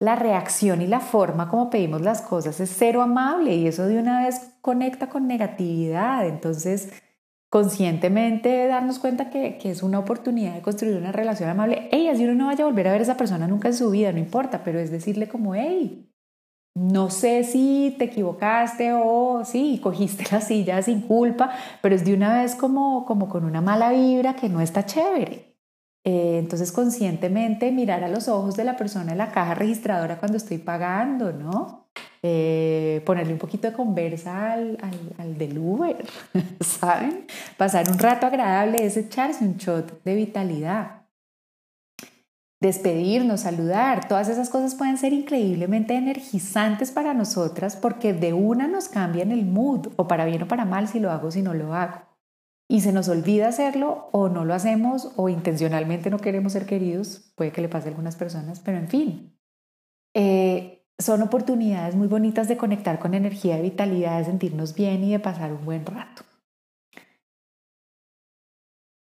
la 0.00 0.16
reacción 0.16 0.80
y 0.80 0.86
la 0.86 1.00
forma 1.00 1.48
como 1.48 1.70
pedimos 1.70 2.00
las 2.00 2.22
cosas 2.22 2.58
es 2.60 2.74
cero 2.76 3.02
amable 3.02 3.54
y 3.54 3.66
eso 3.66 3.86
de 3.86 3.98
una 3.98 4.24
vez 4.24 4.54
conecta 4.62 5.08
con 5.10 5.26
negatividad. 5.28 6.26
Entonces, 6.26 6.90
conscientemente 7.50 8.66
darnos 8.68 8.98
cuenta 8.98 9.28
que, 9.28 9.58
es 9.62 9.82
una 9.82 9.98
oportunidad 9.98 10.54
de 10.54 10.62
construir 10.62 10.96
una 10.96 11.12
relación 11.12 11.50
amable. 11.50 11.88
Ey, 11.92 12.08
así 12.08 12.24
uno 12.24 12.34
no 12.34 12.46
vaya 12.46 12.64
a 12.64 12.68
volver 12.68 12.88
a 12.88 12.92
ver 12.92 13.00
a 13.00 13.04
esa 13.04 13.16
persona 13.18 13.46
nunca 13.46 13.68
en 13.68 13.74
su 13.74 13.90
vida, 13.90 14.12
no 14.12 14.18
importa, 14.18 14.62
pero 14.64 14.78
es 14.78 14.90
decirle 14.90 15.28
como, 15.28 15.54
hey, 15.54 16.09
no 16.80 17.10
sé 17.10 17.44
si 17.44 17.94
te 17.98 18.06
equivocaste 18.06 18.92
o 18.94 19.44
sí, 19.44 19.80
cogiste 19.82 20.24
la 20.32 20.40
silla 20.40 20.80
sin 20.80 21.02
culpa, 21.02 21.50
pero 21.82 21.94
es 21.94 22.06
de 22.06 22.14
una 22.14 22.40
vez 22.40 22.54
como, 22.54 23.04
como 23.04 23.28
con 23.28 23.44
una 23.44 23.60
mala 23.60 23.90
vibra 23.90 24.34
que 24.34 24.48
no 24.48 24.62
está 24.62 24.86
chévere. 24.86 25.56
Eh, 26.04 26.38
entonces, 26.38 26.72
conscientemente 26.72 27.70
mirar 27.70 28.02
a 28.02 28.08
los 28.08 28.28
ojos 28.28 28.56
de 28.56 28.64
la 28.64 28.78
persona 28.78 29.12
en 29.12 29.18
la 29.18 29.30
caja 29.30 29.54
registradora 29.54 30.18
cuando 30.18 30.38
estoy 30.38 30.56
pagando, 30.56 31.32
¿no? 31.32 31.90
Eh, 32.22 33.02
ponerle 33.04 33.34
un 33.34 33.38
poquito 33.38 33.68
de 33.68 33.74
conversa 33.74 34.52
al, 34.52 34.78
al, 35.18 35.36
del 35.36 35.58
Uber, 35.58 36.02
¿saben? 36.60 37.26
Pasar 37.58 37.90
un 37.90 37.98
rato 37.98 38.26
agradable 38.26 38.84
es 38.84 38.96
echarse 38.96 39.44
un 39.44 39.58
shot 39.58 40.02
de 40.02 40.14
vitalidad. 40.14 40.99
Despedirnos, 42.60 43.40
saludar, 43.40 44.06
todas 44.06 44.28
esas 44.28 44.50
cosas 44.50 44.74
pueden 44.74 44.98
ser 44.98 45.14
increíblemente 45.14 45.94
energizantes 45.94 46.90
para 46.90 47.14
nosotras 47.14 47.76
porque 47.76 48.12
de 48.12 48.34
una 48.34 48.68
nos 48.68 48.88
cambian 48.88 49.32
el 49.32 49.46
mood, 49.46 49.88
o 49.96 50.06
para 50.06 50.26
bien 50.26 50.42
o 50.42 50.48
para 50.48 50.66
mal 50.66 50.86
si 50.86 51.00
lo 51.00 51.10
hago 51.10 51.28
o 51.28 51.30
si 51.30 51.40
no 51.40 51.54
lo 51.54 51.74
hago 51.74 52.10
y 52.70 52.82
se 52.82 52.92
nos 52.92 53.08
olvida 53.08 53.48
hacerlo 53.48 54.08
o 54.12 54.28
no 54.28 54.44
lo 54.44 54.54
hacemos 54.54 55.10
o 55.16 55.28
intencionalmente 55.28 56.08
no 56.08 56.20
queremos 56.20 56.52
ser 56.52 56.66
queridos, 56.66 57.32
puede 57.34 57.50
que 57.50 57.62
le 57.62 57.68
pase 57.68 57.88
a 57.88 57.90
algunas 57.90 58.14
personas, 58.14 58.60
pero 58.60 58.78
en 58.78 58.86
fin, 58.86 59.36
eh, 60.14 60.86
son 60.96 61.20
oportunidades 61.20 61.96
muy 61.96 62.06
bonitas 62.06 62.46
de 62.46 62.56
conectar 62.56 63.00
con 63.00 63.14
energía 63.14 63.56
de 63.56 63.62
vitalidad, 63.62 64.18
de 64.18 64.26
sentirnos 64.26 64.76
bien 64.76 65.02
y 65.02 65.10
de 65.10 65.18
pasar 65.18 65.52
un 65.52 65.64
buen 65.64 65.84
rato. 65.84 66.22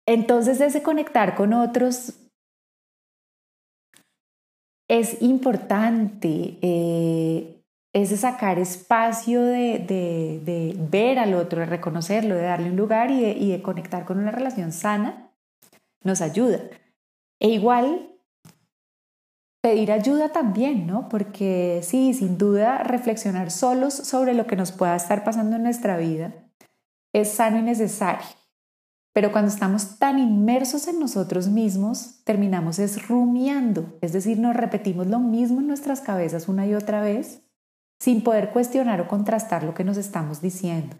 Entonces 0.07 0.59
ese 0.59 0.81
conectar 0.81 1.35
con 1.35 1.53
otros 1.53 2.15
es 4.91 5.21
importante. 5.21 6.57
Eh, 6.61 7.57
es 7.93 8.17
sacar 8.19 8.59
espacio 8.59 9.41
de, 9.41 10.75
ver 10.89 11.19
al 11.19 11.33
otro, 11.33 11.59
de 11.59 11.65
reconocerlo, 11.65 12.35
de 12.35 12.43
darle 12.43 12.69
un 12.69 12.77
lugar 12.77 13.09
y 13.09 13.51
de, 13.51 13.61
conectar 13.61 14.05
con 14.05 14.17
una 14.17 14.31
relación 14.31 14.71
sana, 14.71 15.31
nos 16.03 16.21
ayuda. 16.21 16.59
E 17.39 17.49
igual 17.49 18.09
pedir 19.61 19.91
ayuda 19.91 20.31
también, 20.31 20.87
¿no? 20.87 21.07
Porque 21.09 21.81
sí, 21.83 22.13
sin 22.13 22.37
duda, 22.37 22.83
reflexionar 22.83 23.51
solos 23.51 23.93
sobre 23.93 24.33
lo 24.33 24.45
que 24.45 24.55
nos 24.55 24.71
pueda 24.71 24.95
estar 24.95 25.23
pasando 25.23 25.55
en 25.55 25.63
nuestra 25.63 25.97
vida 25.97 26.33
es 27.13 27.29
sano 27.31 27.57
y 27.59 27.61
necesario. 27.61 28.40
Pero 29.13 29.31
cuando 29.31 29.51
estamos 29.51 29.97
tan 29.99 30.19
inmersos 30.19 30.87
en 30.87 30.99
nosotros 30.99 31.49
mismos, 31.49 32.23
terminamos 32.23 32.79
es 32.79 33.07
rumiando, 33.07 33.97
es 34.01 34.13
decir, 34.13 34.39
nos 34.39 34.55
repetimos 34.55 35.07
lo 35.07 35.19
mismo 35.19 35.59
en 35.59 35.67
nuestras 35.67 35.99
cabezas 36.01 36.47
una 36.47 36.65
y 36.65 36.73
otra 36.73 37.01
vez 37.01 37.41
sin 37.99 38.23
poder 38.23 38.49
cuestionar 38.49 39.01
o 39.01 39.07
contrastar 39.07 39.63
lo 39.63 39.73
que 39.73 39.83
nos 39.83 39.97
estamos 39.97 40.41
diciendo. 40.41 40.95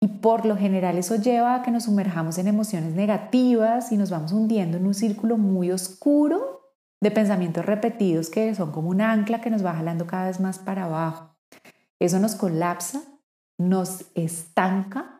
Y 0.00 0.08
por 0.08 0.46
lo 0.46 0.56
general 0.56 0.96
eso 0.96 1.16
lleva 1.16 1.56
a 1.56 1.62
que 1.62 1.72
nos 1.72 1.84
sumerjamos 1.84 2.38
en 2.38 2.46
emociones 2.46 2.94
negativas 2.94 3.90
y 3.90 3.96
nos 3.96 4.10
vamos 4.10 4.32
hundiendo 4.32 4.76
en 4.76 4.86
un 4.86 4.94
círculo 4.94 5.36
muy 5.36 5.72
oscuro 5.72 6.72
de 7.00 7.10
pensamientos 7.10 7.66
repetidos 7.66 8.30
que 8.30 8.54
son 8.54 8.72
como 8.72 8.88
un 8.90 9.00
ancla 9.00 9.40
que 9.40 9.50
nos 9.50 9.64
va 9.64 9.74
jalando 9.74 10.06
cada 10.06 10.28
vez 10.28 10.40
más 10.40 10.58
para 10.58 10.84
abajo. 10.84 11.36
Eso 11.98 12.20
nos 12.20 12.36
colapsa, 12.36 13.02
nos 13.58 14.06
estanca 14.14 15.17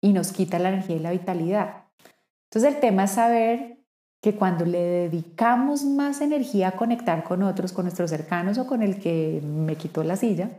y 0.00 0.12
nos 0.12 0.32
quita 0.32 0.58
la 0.58 0.70
energía 0.70 0.96
y 0.96 1.00
la 1.00 1.10
vitalidad. 1.10 1.84
Entonces 2.44 2.74
el 2.74 2.80
tema 2.80 3.04
es 3.04 3.12
saber 3.12 3.78
que 4.20 4.34
cuando 4.34 4.64
le 4.64 4.78
dedicamos 4.78 5.84
más 5.84 6.20
energía 6.20 6.68
a 6.68 6.72
conectar 6.72 7.24
con 7.24 7.42
otros, 7.42 7.72
con 7.72 7.84
nuestros 7.84 8.10
cercanos 8.10 8.58
o 8.58 8.66
con 8.66 8.82
el 8.82 8.98
que 9.00 9.40
me 9.42 9.76
quitó 9.76 10.04
la 10.04 10.16
silla, 10.16 10.50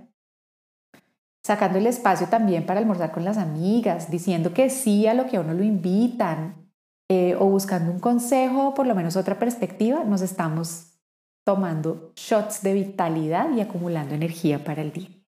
sacando 1.43 1.77
el 1.77 1.87
espacio 1.87 2.27
también 2.27 2.65
para 2.65 2.79
almorzar 2.79 3.11
con 3.11 3.23
las 3.23 3.37
amigas, 3.37 4.09
diciendo 4.09 4.53
que 4.53 4.69
sí 4.69 5.07
a 5.07 5.13
lo 5.13 5.27
que 5.27 5.37
a 5.37 5.41
uno 5.41 5.53
lo 5.53 5.63
invitan 5.63 6.71
eh, 7.09 7.35
o 7.35 7.45
buscando 7.45 7.91
un 7.91 7.99
consejo 7.99 8.69
o 8.69 8.73
por 8.73 8.87
lo 8.87 8.95
menos 8.95 9.15
otra 9.15 9.37
perspectiva, 9.37 10.03
nos 10.03 10.21
estamos 10.21 10.99
tomando 11.43 12.13
shots 12.15 12.61
de 12.63 12.73
vitalidad 12.73 13.51
y 13.51 13.61
acumulando 13.61 14.15
energía 14.15 14.63
para 14.63 14.81
el 14.81 14.91
día. 14.91 15.20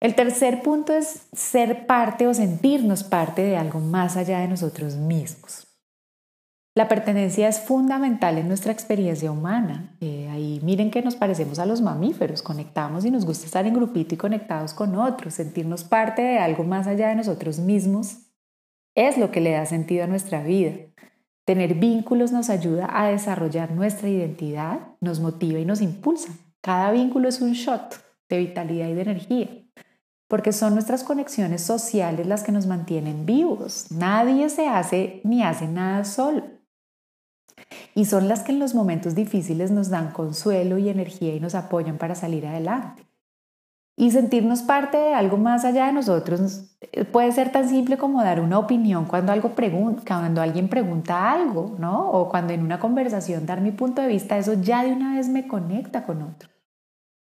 El 0.00 0.14
tercer 0.14 0.62
punto 0.62 0.92
es 0.92 1.26
ser 1.32 1.86
parte 1.86 2.26
o 2.26 2.34
sentirnos 2.34 3.02
parte 3.04 3.42
de 3.42 3.56
algo 3.56 3.80
más 3.80 4.16
allá 4.16 4.40
de 4.40 4.48
nosotros 4.48 4.96
mismos. 4.96 5.66
La 6.74 6.88
pertenencia 6.88 7.48
es 7.48 7.58
fundamental 7.58 8.36
en 8.36 8.48
nuestra 8.48 8.70
experiencia 8.70 9.32
humana. 9.32 9.96
Eh, 10.00 10.28
ahí 10.30 10.60
miren 10.62 10.90
que 10.90 11.00
nos 11.00 11.16
parecemos 11.16 11.58
a 11.58 11.64
los 11.64 11.80
mamíferos, 11.80 12.42
conectamos 12.42 13.06
y 13.06 13.10
nos 13.10 13.24
gusta 13.24 13.46
estar 13.46 13.66
en 13.66 13.72
grupito 13.72 14.14
y 14.14 14.18
conectados 14.18 14.74
con 14.74 14.94
otros, 14.94 15.34
sentirnos 15.34 15.84
parte 15.84 16.20
de 16.20 16.38
algo 16.38 16.64
más 16.64 16.86
allá 16.86 17.08
de 17.08 17.14
nosotros 17.14 17.58
mismos 17.58 18.26
es 18.96 19.18
lo 19.18 19.30
que 19.30 19.40
le 19.40 19.52
da 19.52 19.66
sentido 19.66 20.04
a 20.04 20.06
nuestra 20.08 20.42
vida. 20.42 20.72
Tener 21.44 21.74
vínculos 21.74 22.32
nos 22.32 22.50
ayuda 22.50 22.88
a 22.90 23.08
desarrollar 23.08 23.70
nuestra 23.70 24.08
identidad, 24.08 24.80
nos 25.00 25.20
motiva 25.20 25.60
y 25.60 25.64
nos 25.64 25.80
impulsa. 25.80 26.32
Cada 26.60 26.90
vínculo 26.90 27.28
es 27.28 27.40
un 27.40 27.52
shot 27.52 28.00
de 28.28 28.38
vitalidad 28.38 28.88
y 28.88 28.94
de 28.94 29.02
energía, 29.02 29.48
porque 30.28 30.52
son 30.52 30.74
nuestras 30.74 31.04
conexiones 31.04 31.62
sociales 31.62 32.26
las 32.26 32.42
que 32.42 32.52
nos 32.52 32.66
mantienen 32.66 33.26
vivos. 33.26 33.86
Nadie 33.90 34.48
se 34.48 34.68
hace 34.68 35.20
ni 35.24 35.42
hace 35.42 35.68
nada 35.68 36.04
solo 36.04 36.56
y 37.94 38.04
son 38.04 38.28
las 38.28 38.42
que 38.42 38.52
en 38.52 38.58
los 38.58 38.74
momentos 38.74 39.14
difíciles 39.14 39.70
nos 39.70 39.88
dan 39.88 40.12
consuelo 40.12 40.78
y 40.78 40.88
energía 40.88 41.34
y 41.34 41.40
nos 41.40 41.54
apoyan 41.54 41.98
para 41.98 42.14
salir 42.14 42.46
adelante. 42.46 43.06
Y 43.98 44.10
sentirnos 44.10 44.60
parte 44.60 44.98
de 44.98 45.14
algo 45.14 45.38
más 45.38 45.64
allá 45.64 45.86
de 45.86 45.92
nosotros 45.94 46.76
eh, 46.92 47.04
puede 47.06 47.32
ser 47.32 47.50
tan 47.50 47.66
simple 47.66 47.96
como 47.96 48.22
dar 48.22 48.40
una 48.40 48.58
opinión 48.58 49.06
cuando, 49.06 49.32
algo 49.32 49.52
cuando 50.06 50.42
alguien 50.42 50.68
pregunta 50.68 51.32
algo, 51.32 51.74
¿no? 51.78 52.10
O 52.10 52.28
cuando 52.28 52.52
en 52.52 52.62
una 52.62 52.78
conversación 52.78 53.46
dar 53.46 53.62
mi 53.62 53.72
punto 53.72 54.02
de 54.02 54.08
vista, 54.08 54.36
eso 54.36 54.52
ya 54.52 54.84
de 54.84 54.92
una 54.92 55.16
vez 55.16 55.30
me 55.30 55.48
conecta 55.48 56.04
con 56.04 56.20
otro. 56.22 56.50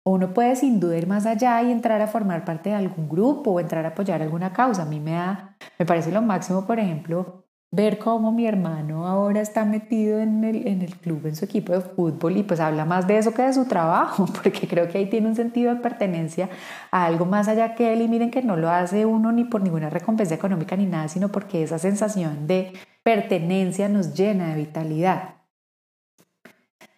O 0.04 0.12
uno 0.12 0.34
puede 0.34 0.56
sin 0.56 0.80
duda 0.80 0.96
ir 0.96 1.06
más 1.06 1.26
allá 1.26 1.62
y 1.62 1.70
entrar 1.70 2.00
a 2.00 2.08
formar 2.08 2.44
parte 2.44 2.70
de 2.70 2.76
algún 2.76 3.08
grupo 3.08 3.52
o 3.52 3.60
entrar 3.60 3.84
a 3.84 3.90
apoyar 3.90 4.20
alguna 4.22 4.52
causa. 4.52 4.82
A 4.82 4.86
mí 4.86 4.98
me 5.00 5.12
da, 5.12 5.56
me 5.78 5.86
parece 5.86 6.10
lo 6.10 6.22
máximo, 6.22 6.66
por 6.66 6.78
ejemplo, 6.80 7.44
ver 7.72 7.98
cómo 7.98 8.32
mi 8.32 8.46
hermano 8.46 9.06
ahora 9.06 9.40
está 9.40 9.64
metido 9.64 10.20
en 10.20 10.44
el, 10.44 10.66
en 10.68 10.82
el 10.82 10.94
club, 10.96 11.26
en 11.26 11.34
su 11.34 11.46
equipo 11.46 11.72
de 11.72 11.80
fútbol 11.80 12.36
y 12.36 12.42
pues 12.42 12.60
habla 12.60 12.84
más 12.84 13.06
de 13.06 13.16
eso 13.16 13.32
que 13.32 13.42
de 13.42 13.52
su 13.54 13.64
trabajo, 13.66 14.26
porque 14.42 14.68
creo 14.68 14.88
que 14.88 14.98
ahí 14.98 15.06
tiene 15.08 15.28
un 15.28 15.34
sentido 15.34 15.74
de 15.74 15.80
pertenencia 15.80 16.50
a 16.90 17.06
algo 17.06 17.24
más 17.24 17.48
allá 17.48 17.74
que 17.74 17.92
él 17.94 18.02
y 18.02 18.08
miren 18.08 18.30
que 18.30 18.42
no 18.42 18.56
lo 18.56 18.68
hace 18.70 19.06
uno 19.06 19.32
ni 19.32 19.44
por 19.44 19.62
ninguna 19.62 19.88
recompensa 19.88 20.34
económica 20.34 20.76
ni 20.76 20.86
nada, 20.86 21.08
sino 21.08 21.30
porque 21.30 21.62
esa 21.62 21.78
sensación 21.78 22.46
de 22.46 22.74
pertenencia 23.02 23.88
nos 23.88 24.14
llena 24.14 24.48
de 24.50 24.56
vitalidad. 24.56 25.41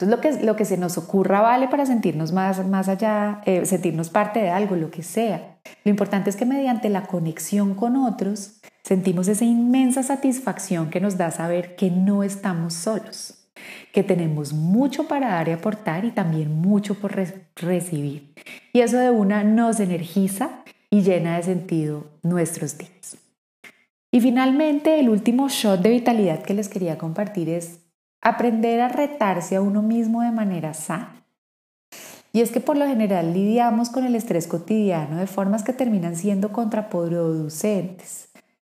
Entonces 0.05 0.35
lo 0.35 0.38
que, 0.38 0.45
lo 0.45 0.57
que 0.57 0.64
se 0.64 0.77
nos 0.77 0.99
ocurra 0.99 1.40
vale 1.40 1.69
para 1.69 1.87
sentirnos 1.87 2.33
más, 2.33 2.64
más 2.67 2.88
allá, 2.88 3.40
eh, 3.47 3.64
sentirnos 3.64 4.11
parte 4.11 4.40
de 4.40 4.51
algo, 4.51 4.77
lo 4.77 4.90
que 4.90 5.03
sea. 5.03 5.57
Lo 5.85 5.90
importante 5.90 6.29
es 6.29 6.37
que 6.37 6.45
mediante 6.45 6.90
la 6.90 7.07
conexión 7.07 7.75
con 7.75 7.97
otros 7.97 8.61
sentimos 8.83 9.29
esa 9.29 9.45
inmensa 9.45 10.03
satisfacción 10.03 10.90
que 10.90 11.01
nos 11.01 11.17
da 11.17 11.31
saber 11.31 11.75
que 11.77 11.90
no 11.90 12.23
estamos 12.23 12.75
solos, 12.75 13.49
que 13.93 14.03
tenemos 14.03 14.53
mucho 14.53 15.09
para 15.09 15.29
dar 15.29 15.49
y 15.49 15.53
aportar 15.53 16.05
y 16.05 16.11
también 16.11 16.61
mucho 16.61 16.95
por 16.95 17.17
recibir. 17.57 18.35
Y 18.75 18.81
eso 18.81 18.99
de 18.99 19.11
una 19.11 19.43
nos 19.43 19.81
energiza 19.81 20.51
y 20.90 21.03
llena 21.03 21.37
de 21.37 21.45
sentido 21.45 22.09
nuestros 22.23 22.77
días. 22.77 23.17
Y 24.12 24.21
finalmente, 24.21 25.01
el 25.01 25.09
último 25.09 25.49
shot 25.49 25.81
de 25.81 25.90
vitalidad 25.90 26.43
que 26.43 26.55
les 26.55 26.69
quería 26.69 26.99
compartir 26.99 27.49
es 27.49 27.84
aprender 28.25 28.81
a 28.81 28.89
retarse 28.89 29.55
a 29.55 29.61
uno 29.61 29.83
mismo 29.83 30.23
de 30.23 30.33
manera 30.33 30.75
sana. 30.75 31.25
Y 32.33 32.41
es 32.41 32.51
que 32.51 32.59
por 32.59 32.77
lo 32.77 32.87
general 32.87 33.33
lidiamos 33.33 33.91
con 33.91 34.05
el 34.05 34.17
estrés 34.17 34.49
cotidiano 34.49 35.19
de 35.19 35.29
formas 35.29 35.63
que 35.63 35.73
terminan 35.73 36.17
siendo 36.17 36.51
contraproducentes. 36.51 38.31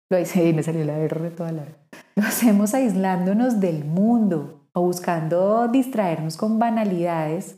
Lo 0.10 0.20
hice 0.20 0.48
y 0.48 0.54
me 0.54 0.62
salió 0.62 0.86
la 0.86 1.00
R 1.00 1.32
toda 1.32 1.52
larga. 1.52 1.76
Lo 2.16 2.24
hacemos 2.24 2.76
aislándonos 2.76 3.60
del 3.60 3.84
mundo 3.84 4.68
o 4.74 4.82
buscando 4.82 5.68
distraernos 5.70 6.38
con 6.38 6.60
banalidades 6.60 7.56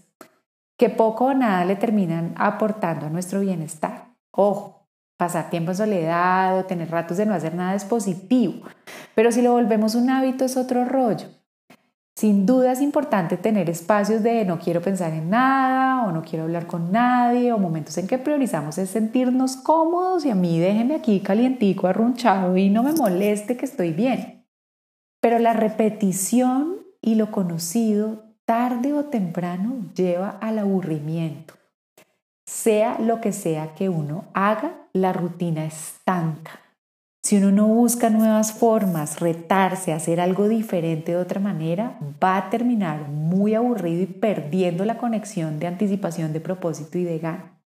que 0.77 0.89
poco 0.89 1.25
o 1.25 1.33
nada 1.33 1.65
le 1.65 1.75
terminan 1.75 2.33
aportando 2.37 3.07
a 3.07 3.09
nuestro 3.09 3.41
bienestar. 3.41 4.15
Ojo, 4.31 4.87
pasar 5.17 5.49
tiempo 5.49 5.71
en 5.71 5.77
soledad 5.77 6.57
o 6.57 6.63
tener 6.63 6.89
ratos 6.89 7.17
de 7.17 7.25
no 7.25 7.33
hacer 7.33 7.55
nada 7.55 7.75
es 7.75 7.83
positivo, 7.83 8.61
pero 9.15 9.33
si 9.33 9.41
lo 9.41 9.51
volvemos 9.51 9.95
un 9.95 10.09
hábito 10.09 10.45
es 10.45 10.55
otro 10.55 10.85
rollo. 10.85 11.27
Sin 12.19 12.45
duda 12.45 12.73
es 12.73 12.81
importante 12.81 13.37
tener 13.37 13.69
espacios 13.69 14.23
de 14.23 14.43
no 14.43 14.59
quiero 14.59 14.81
pensar 14.81 15.13
en 15.13 15.29
nada 15.29 16.03
o 16.03 16.11
no 16.11 16.21
quiero 16.21 16.43
hablar 16.43 16.67
con 16.67 16.91
nadie 16.91 17.53
o 17.53 17.57
momentos 17.57 17.97
en 17.97 18.07
que 18.07 18.17
priorizamos 18.17 18.77
es 18.77 18.89
sentirnos 18.89 19.55
cómodos 19.55 20.25
y 20.25 20.29
a 20.29 20.35
mí 20.35 20.59
déjeme 20.59 20.95
aquí 20.95 21.21
calientico, 21.21 21.87
arrunchado 21.87 22.57
y 22.57 22.69
no 22.69 22.83
me 22.83 22.91
moleste 22.91 23.55
que 23.55 23.63
estoy 23.63 23.93
bien. 23.93 24.45
Pero 25.21 25.39
la 25.39 25.53
repetición 25.53 26.79
y 27.01 27.15
lo 27.15 27.31
conocido 27.31 28.25
tarde 28.43 28.91
o 28.91 29.05
temprano 29.05 29.89
lleva 29.95 30.31
al 30.41 30.59
aburrimiento. 30.59 31.53
Sea 32.45 32.99
lo 32.99 33.21
que 33.21 33.31
sea 33.31 33.75
que 33.75 33.87
uno 33.87 34.25
haga, 34.33 34.73
la 34.91 35.13
rutina 35.13 35.63
estanca 35.63 36.59
si 37.29 37.37
uno 37.37 37.51
no 37.51 37.67
busca 37.67 38.09
nuevas 38.09 38.53
formas, 38.53 39.19
retarse, 39.19 39.93
hacer 39.93 40.19
algo 40.19 40.47
diferente 40.47 41.11
de 41.11 41.19
otra 41.19 41.39
manera, 41.39 41.99
va 42.23 42.37
a 42.37 42.49
terminar 42.49 43.07
muy 43.07 43.53
aburrido 43.53 44.01
y 44.01 44.07
perdiendo 44.07 44.83
la 44.83 44.97
conexión 44.97 45.59
de 45.59 45.67
anticipación 45.67 46.33
de 46.33 46.39
propósito 46.39 46.97
y 46.97 47.03
de 47.03 47.19
gana. 47.19 47.61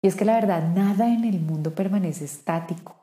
Y 0.00 0.06
es 0.06 0.14
que 0.14 0.24
la 0.24 0.34
verdad, 0.34 0.72
nada 0.72 1.12
en 1.12 1.24
el 1.24 1.40
mundo 1.40 1.74
permanece 1.74 2.24
estático. 2.24 2.94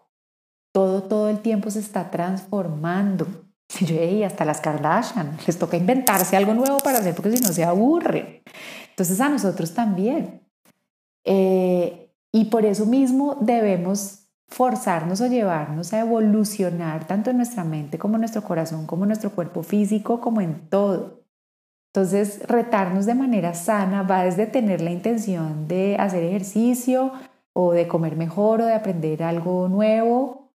Todo, 0.73 1.03
todo 1.03 1.29
el 1.29 1.39
tiempo 1.39 1.69
se 1.69 1.79
está 1.79 2.11
transformando. 2.11 3.27
Y 3.81 4.23
hasta 4.23 4.45
las 4.45 4.61
Kardashian 4.61 5.37
les 5.45 5.59
toca 5.59 5.75
inventarse 5.75 6.37
algo 6.37 6.53
nuevo 6.53 6.77
para 6.77 6.99
hacer 6.99 7.13
porque 7.13 7.35
si 7.35 7.43
no 7.43 7.49
se 7.49 7.65
aburren. 7.65 8.41
Entonces 8.91 9.19
a 9.19 9.27
nosotros 9.27 9.73
también. 9.73 10.47
Eh, 11.25 12.09
y 12.31 12.45
por 12.45 12.63
eso 12.63 12.85
mismo 12.85 13.37
debemos 13.41 14.26
forzarnos 14.47 15.21
o 15.21 15.27
llevarnos 15.27 15.93
a 15.93 15.99
evolucionar 15.99 17.05
tanto 17.05 17.29
en 17.29 17.37
nuestra 17.37 17.63
mente 17.63 17.97
como 17.97 18.15
en 18.15 18.21
nuestro 18.21 18.43
corazón, 18.43 18.87
como 18.87 19.03
en 19.03 19.09
nuestro 19.09 19.31
cuerpo 19.31 19.63
físico, 19.63 20.21
como 20.21 20.41
en 20.41 20.69
todo. 20.69 21.23
Entonces, 21.93 22.41
retarnos 22.47 23.05
de 23.05 23.15
manera 23.15 23.53
sana 23.53 24.03
va 24.03 24.23
desde 24.23 24.45
tener 24.45 24.81
la 24.81 24.91
intención 24.91 25.67
de 25.67 25.95
hacer 25.99 26.23
ejercicio 26.23 27.11
o 27.53 27.71
de 27.71 27.87
comer 27.87 28.15
mejor 28.15 28.61
o 28.61 28.65
de 28.65 28.73
aprender 28.73 29.23
algo 29.23 29.67
nuevo, 29.67 30.51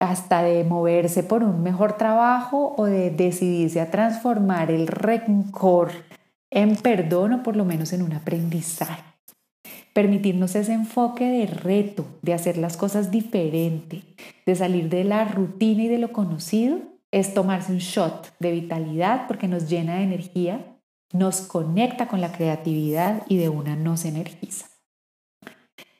hasta 0.00 0.42
de 0.42 0.64
moverse 0.64 1.22
por 1.22 1.42
un 1.42 1.62
mejor 1.62 1.98
trabajo 1.98 2.74
o 2.76 2.86
de 2.86 3.10
decidirse 3.10 3.80
a 3.80 3.90
transformar 3.90 4.70
el 4.70 4.86
rencor 4.86 5.90
en 6.50 6.76
perdón 6.76 7.34
o 7.34 7.42
por 7.42 7.56
lo 7.56 7.64
menos 7.64 7.92
en 7.92 8.02
un 8.02 8.12
aprendizaje. 8.12 9.07
Permitirnos 9.98 10.54
ese 10.54 10.74
enfoque 10.74 11.24
de 11.24 11.46
reto, 11.48 12.06
de 12.22 12.32
hacer 12.32 12.56
las 12.56 12.76
cosas 12.76 13.10
diferente, 13.10 14.04
de 14.46 14.54
salir 14.54 14.88
de 14.88 15.02
la 15.02 15.24
rutina 15.24 15.82
y 15.82 15.88
de 15.88 15.98
lo 15.98 16.12
conocido, 16.12 16.78
es 17.10 17.34
tomarse 17.34 17.72
un 17.72 17.78
shot 17.78 18.32
de 18.38 18.52
vitalidad 18.52 19.26
porque 19.26 19.48
nos 19.48 19.68
llena 19.68 19.96
de 19.96 20.04
energía, 20.04 20.64
nos 21.12 21.40
conecta 21.40 22.06
con 22.06 22.20
la 22.20 22.30
creatividad 22.30 23.24
y 23.28 23.38
de 23.38 23.48
una 23.48 23.74
nos 23.74 24.04
energiza. 24.04 24.66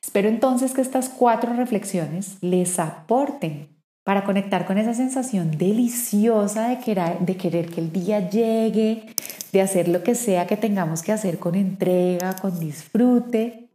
Espero 0.01 0.29
entonces 0.29 0.75
que 0.75 0.81
estas 0.81 1.09
cuatro 1.09 1.53
reflexiones 1.55 2.37
les 2.41 2.79
aporten 2.79 3.67
para 4.05 4.23
conectar 4.23 4.65
con 4.65 4.79
esa 4.79 4.95
sensación 4.95 5.59
deliciosa 5.59 6.69
de 6.69 6.79
querer, 6.79 7.19
de 7.19 7.37
querer 7.37 7.69
que 7.69 7.81
el 7.81 7.91
día 7.91 8.31
llegue, 8.31 9.07
de 9.53 9.61
hacer 9.61 9.89
lo 9.89 10.05
que 10.05 10.15
sea 10.15 10.47
que 10.47 10.57
tengamos 10.57 11.03
que 11.03 11.11
hacer 11.11 11.41
con 11.41 11.57
entrega, 11.57 12.37
con 12.37 12.61
disfrute 12.61 13.68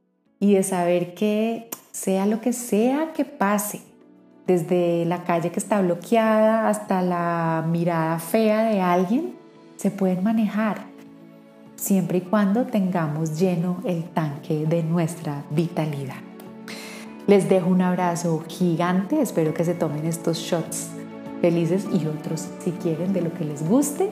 y 0.44 0.56
de 0.56 0.64
saber 0.64 1.14
que 1.14 1.70
sea 1.94 2.26
lo 2.26 2.42
que 2.42 2.52
sea 2.52 3.14
que 3.14 3.24
pase, 3.24 3.80
desde 4.46 5.06
la 5.06 5.24
calle 5.24 5.52
que 5.52 5.60
está 5.60 5.82
bloqueada 5.82 6.68
hasta 6.68 7.02
la 7.02 7.64
mirada 7.66 8.20
fea 8.20 8.66
de 8.66 8.82
alguien, 8.82 9.36
se 9.78 9.90
pueden 9.90 10.22
manejar, 10.22 10.82
siempre 11.78 12.18
y 12.18 12.22
cuando 12.22 12.66
tengamos 12.66 13.40
lleno 13.40 13.78
el 13.86 14.04
tanque 14.04 14.66
de 14.66 14.84
nuestra 14.84 15.46
vitalidad. 15.50 16.18
Les 17.26 17.48
dejo 17.48 17.70
un 17.70 17.82
abrazo 17.82 18.44
gigante, 18.50 19.22
espero 19.22 19.54
que 19.54 19.64
se 19.64 19.76
tomen 19.76 20.06
estos 20.06 20.40
shots 20.40 20.90
felices 21.40 21.88
y 21.94 22.06
otros 22.06 22.50
si 22.60 22.72
quieren 22.72 23.14
de 23.14 23.22
lo 23.22 23.34
que 23.34 23.46
les 23.46 23.66
guste 23.66 24.10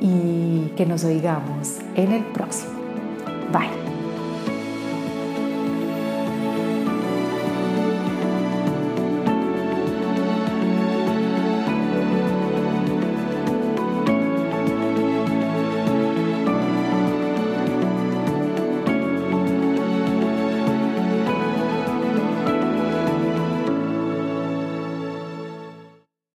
y 0.00 0.72
que 0.78 0.86
nos 0.86 1.04
oigamos 1.04 1.76
en 1.94 2.12
el 2.12 2.24
próximo. 2.24 2.72
Bye. 3.52 3.93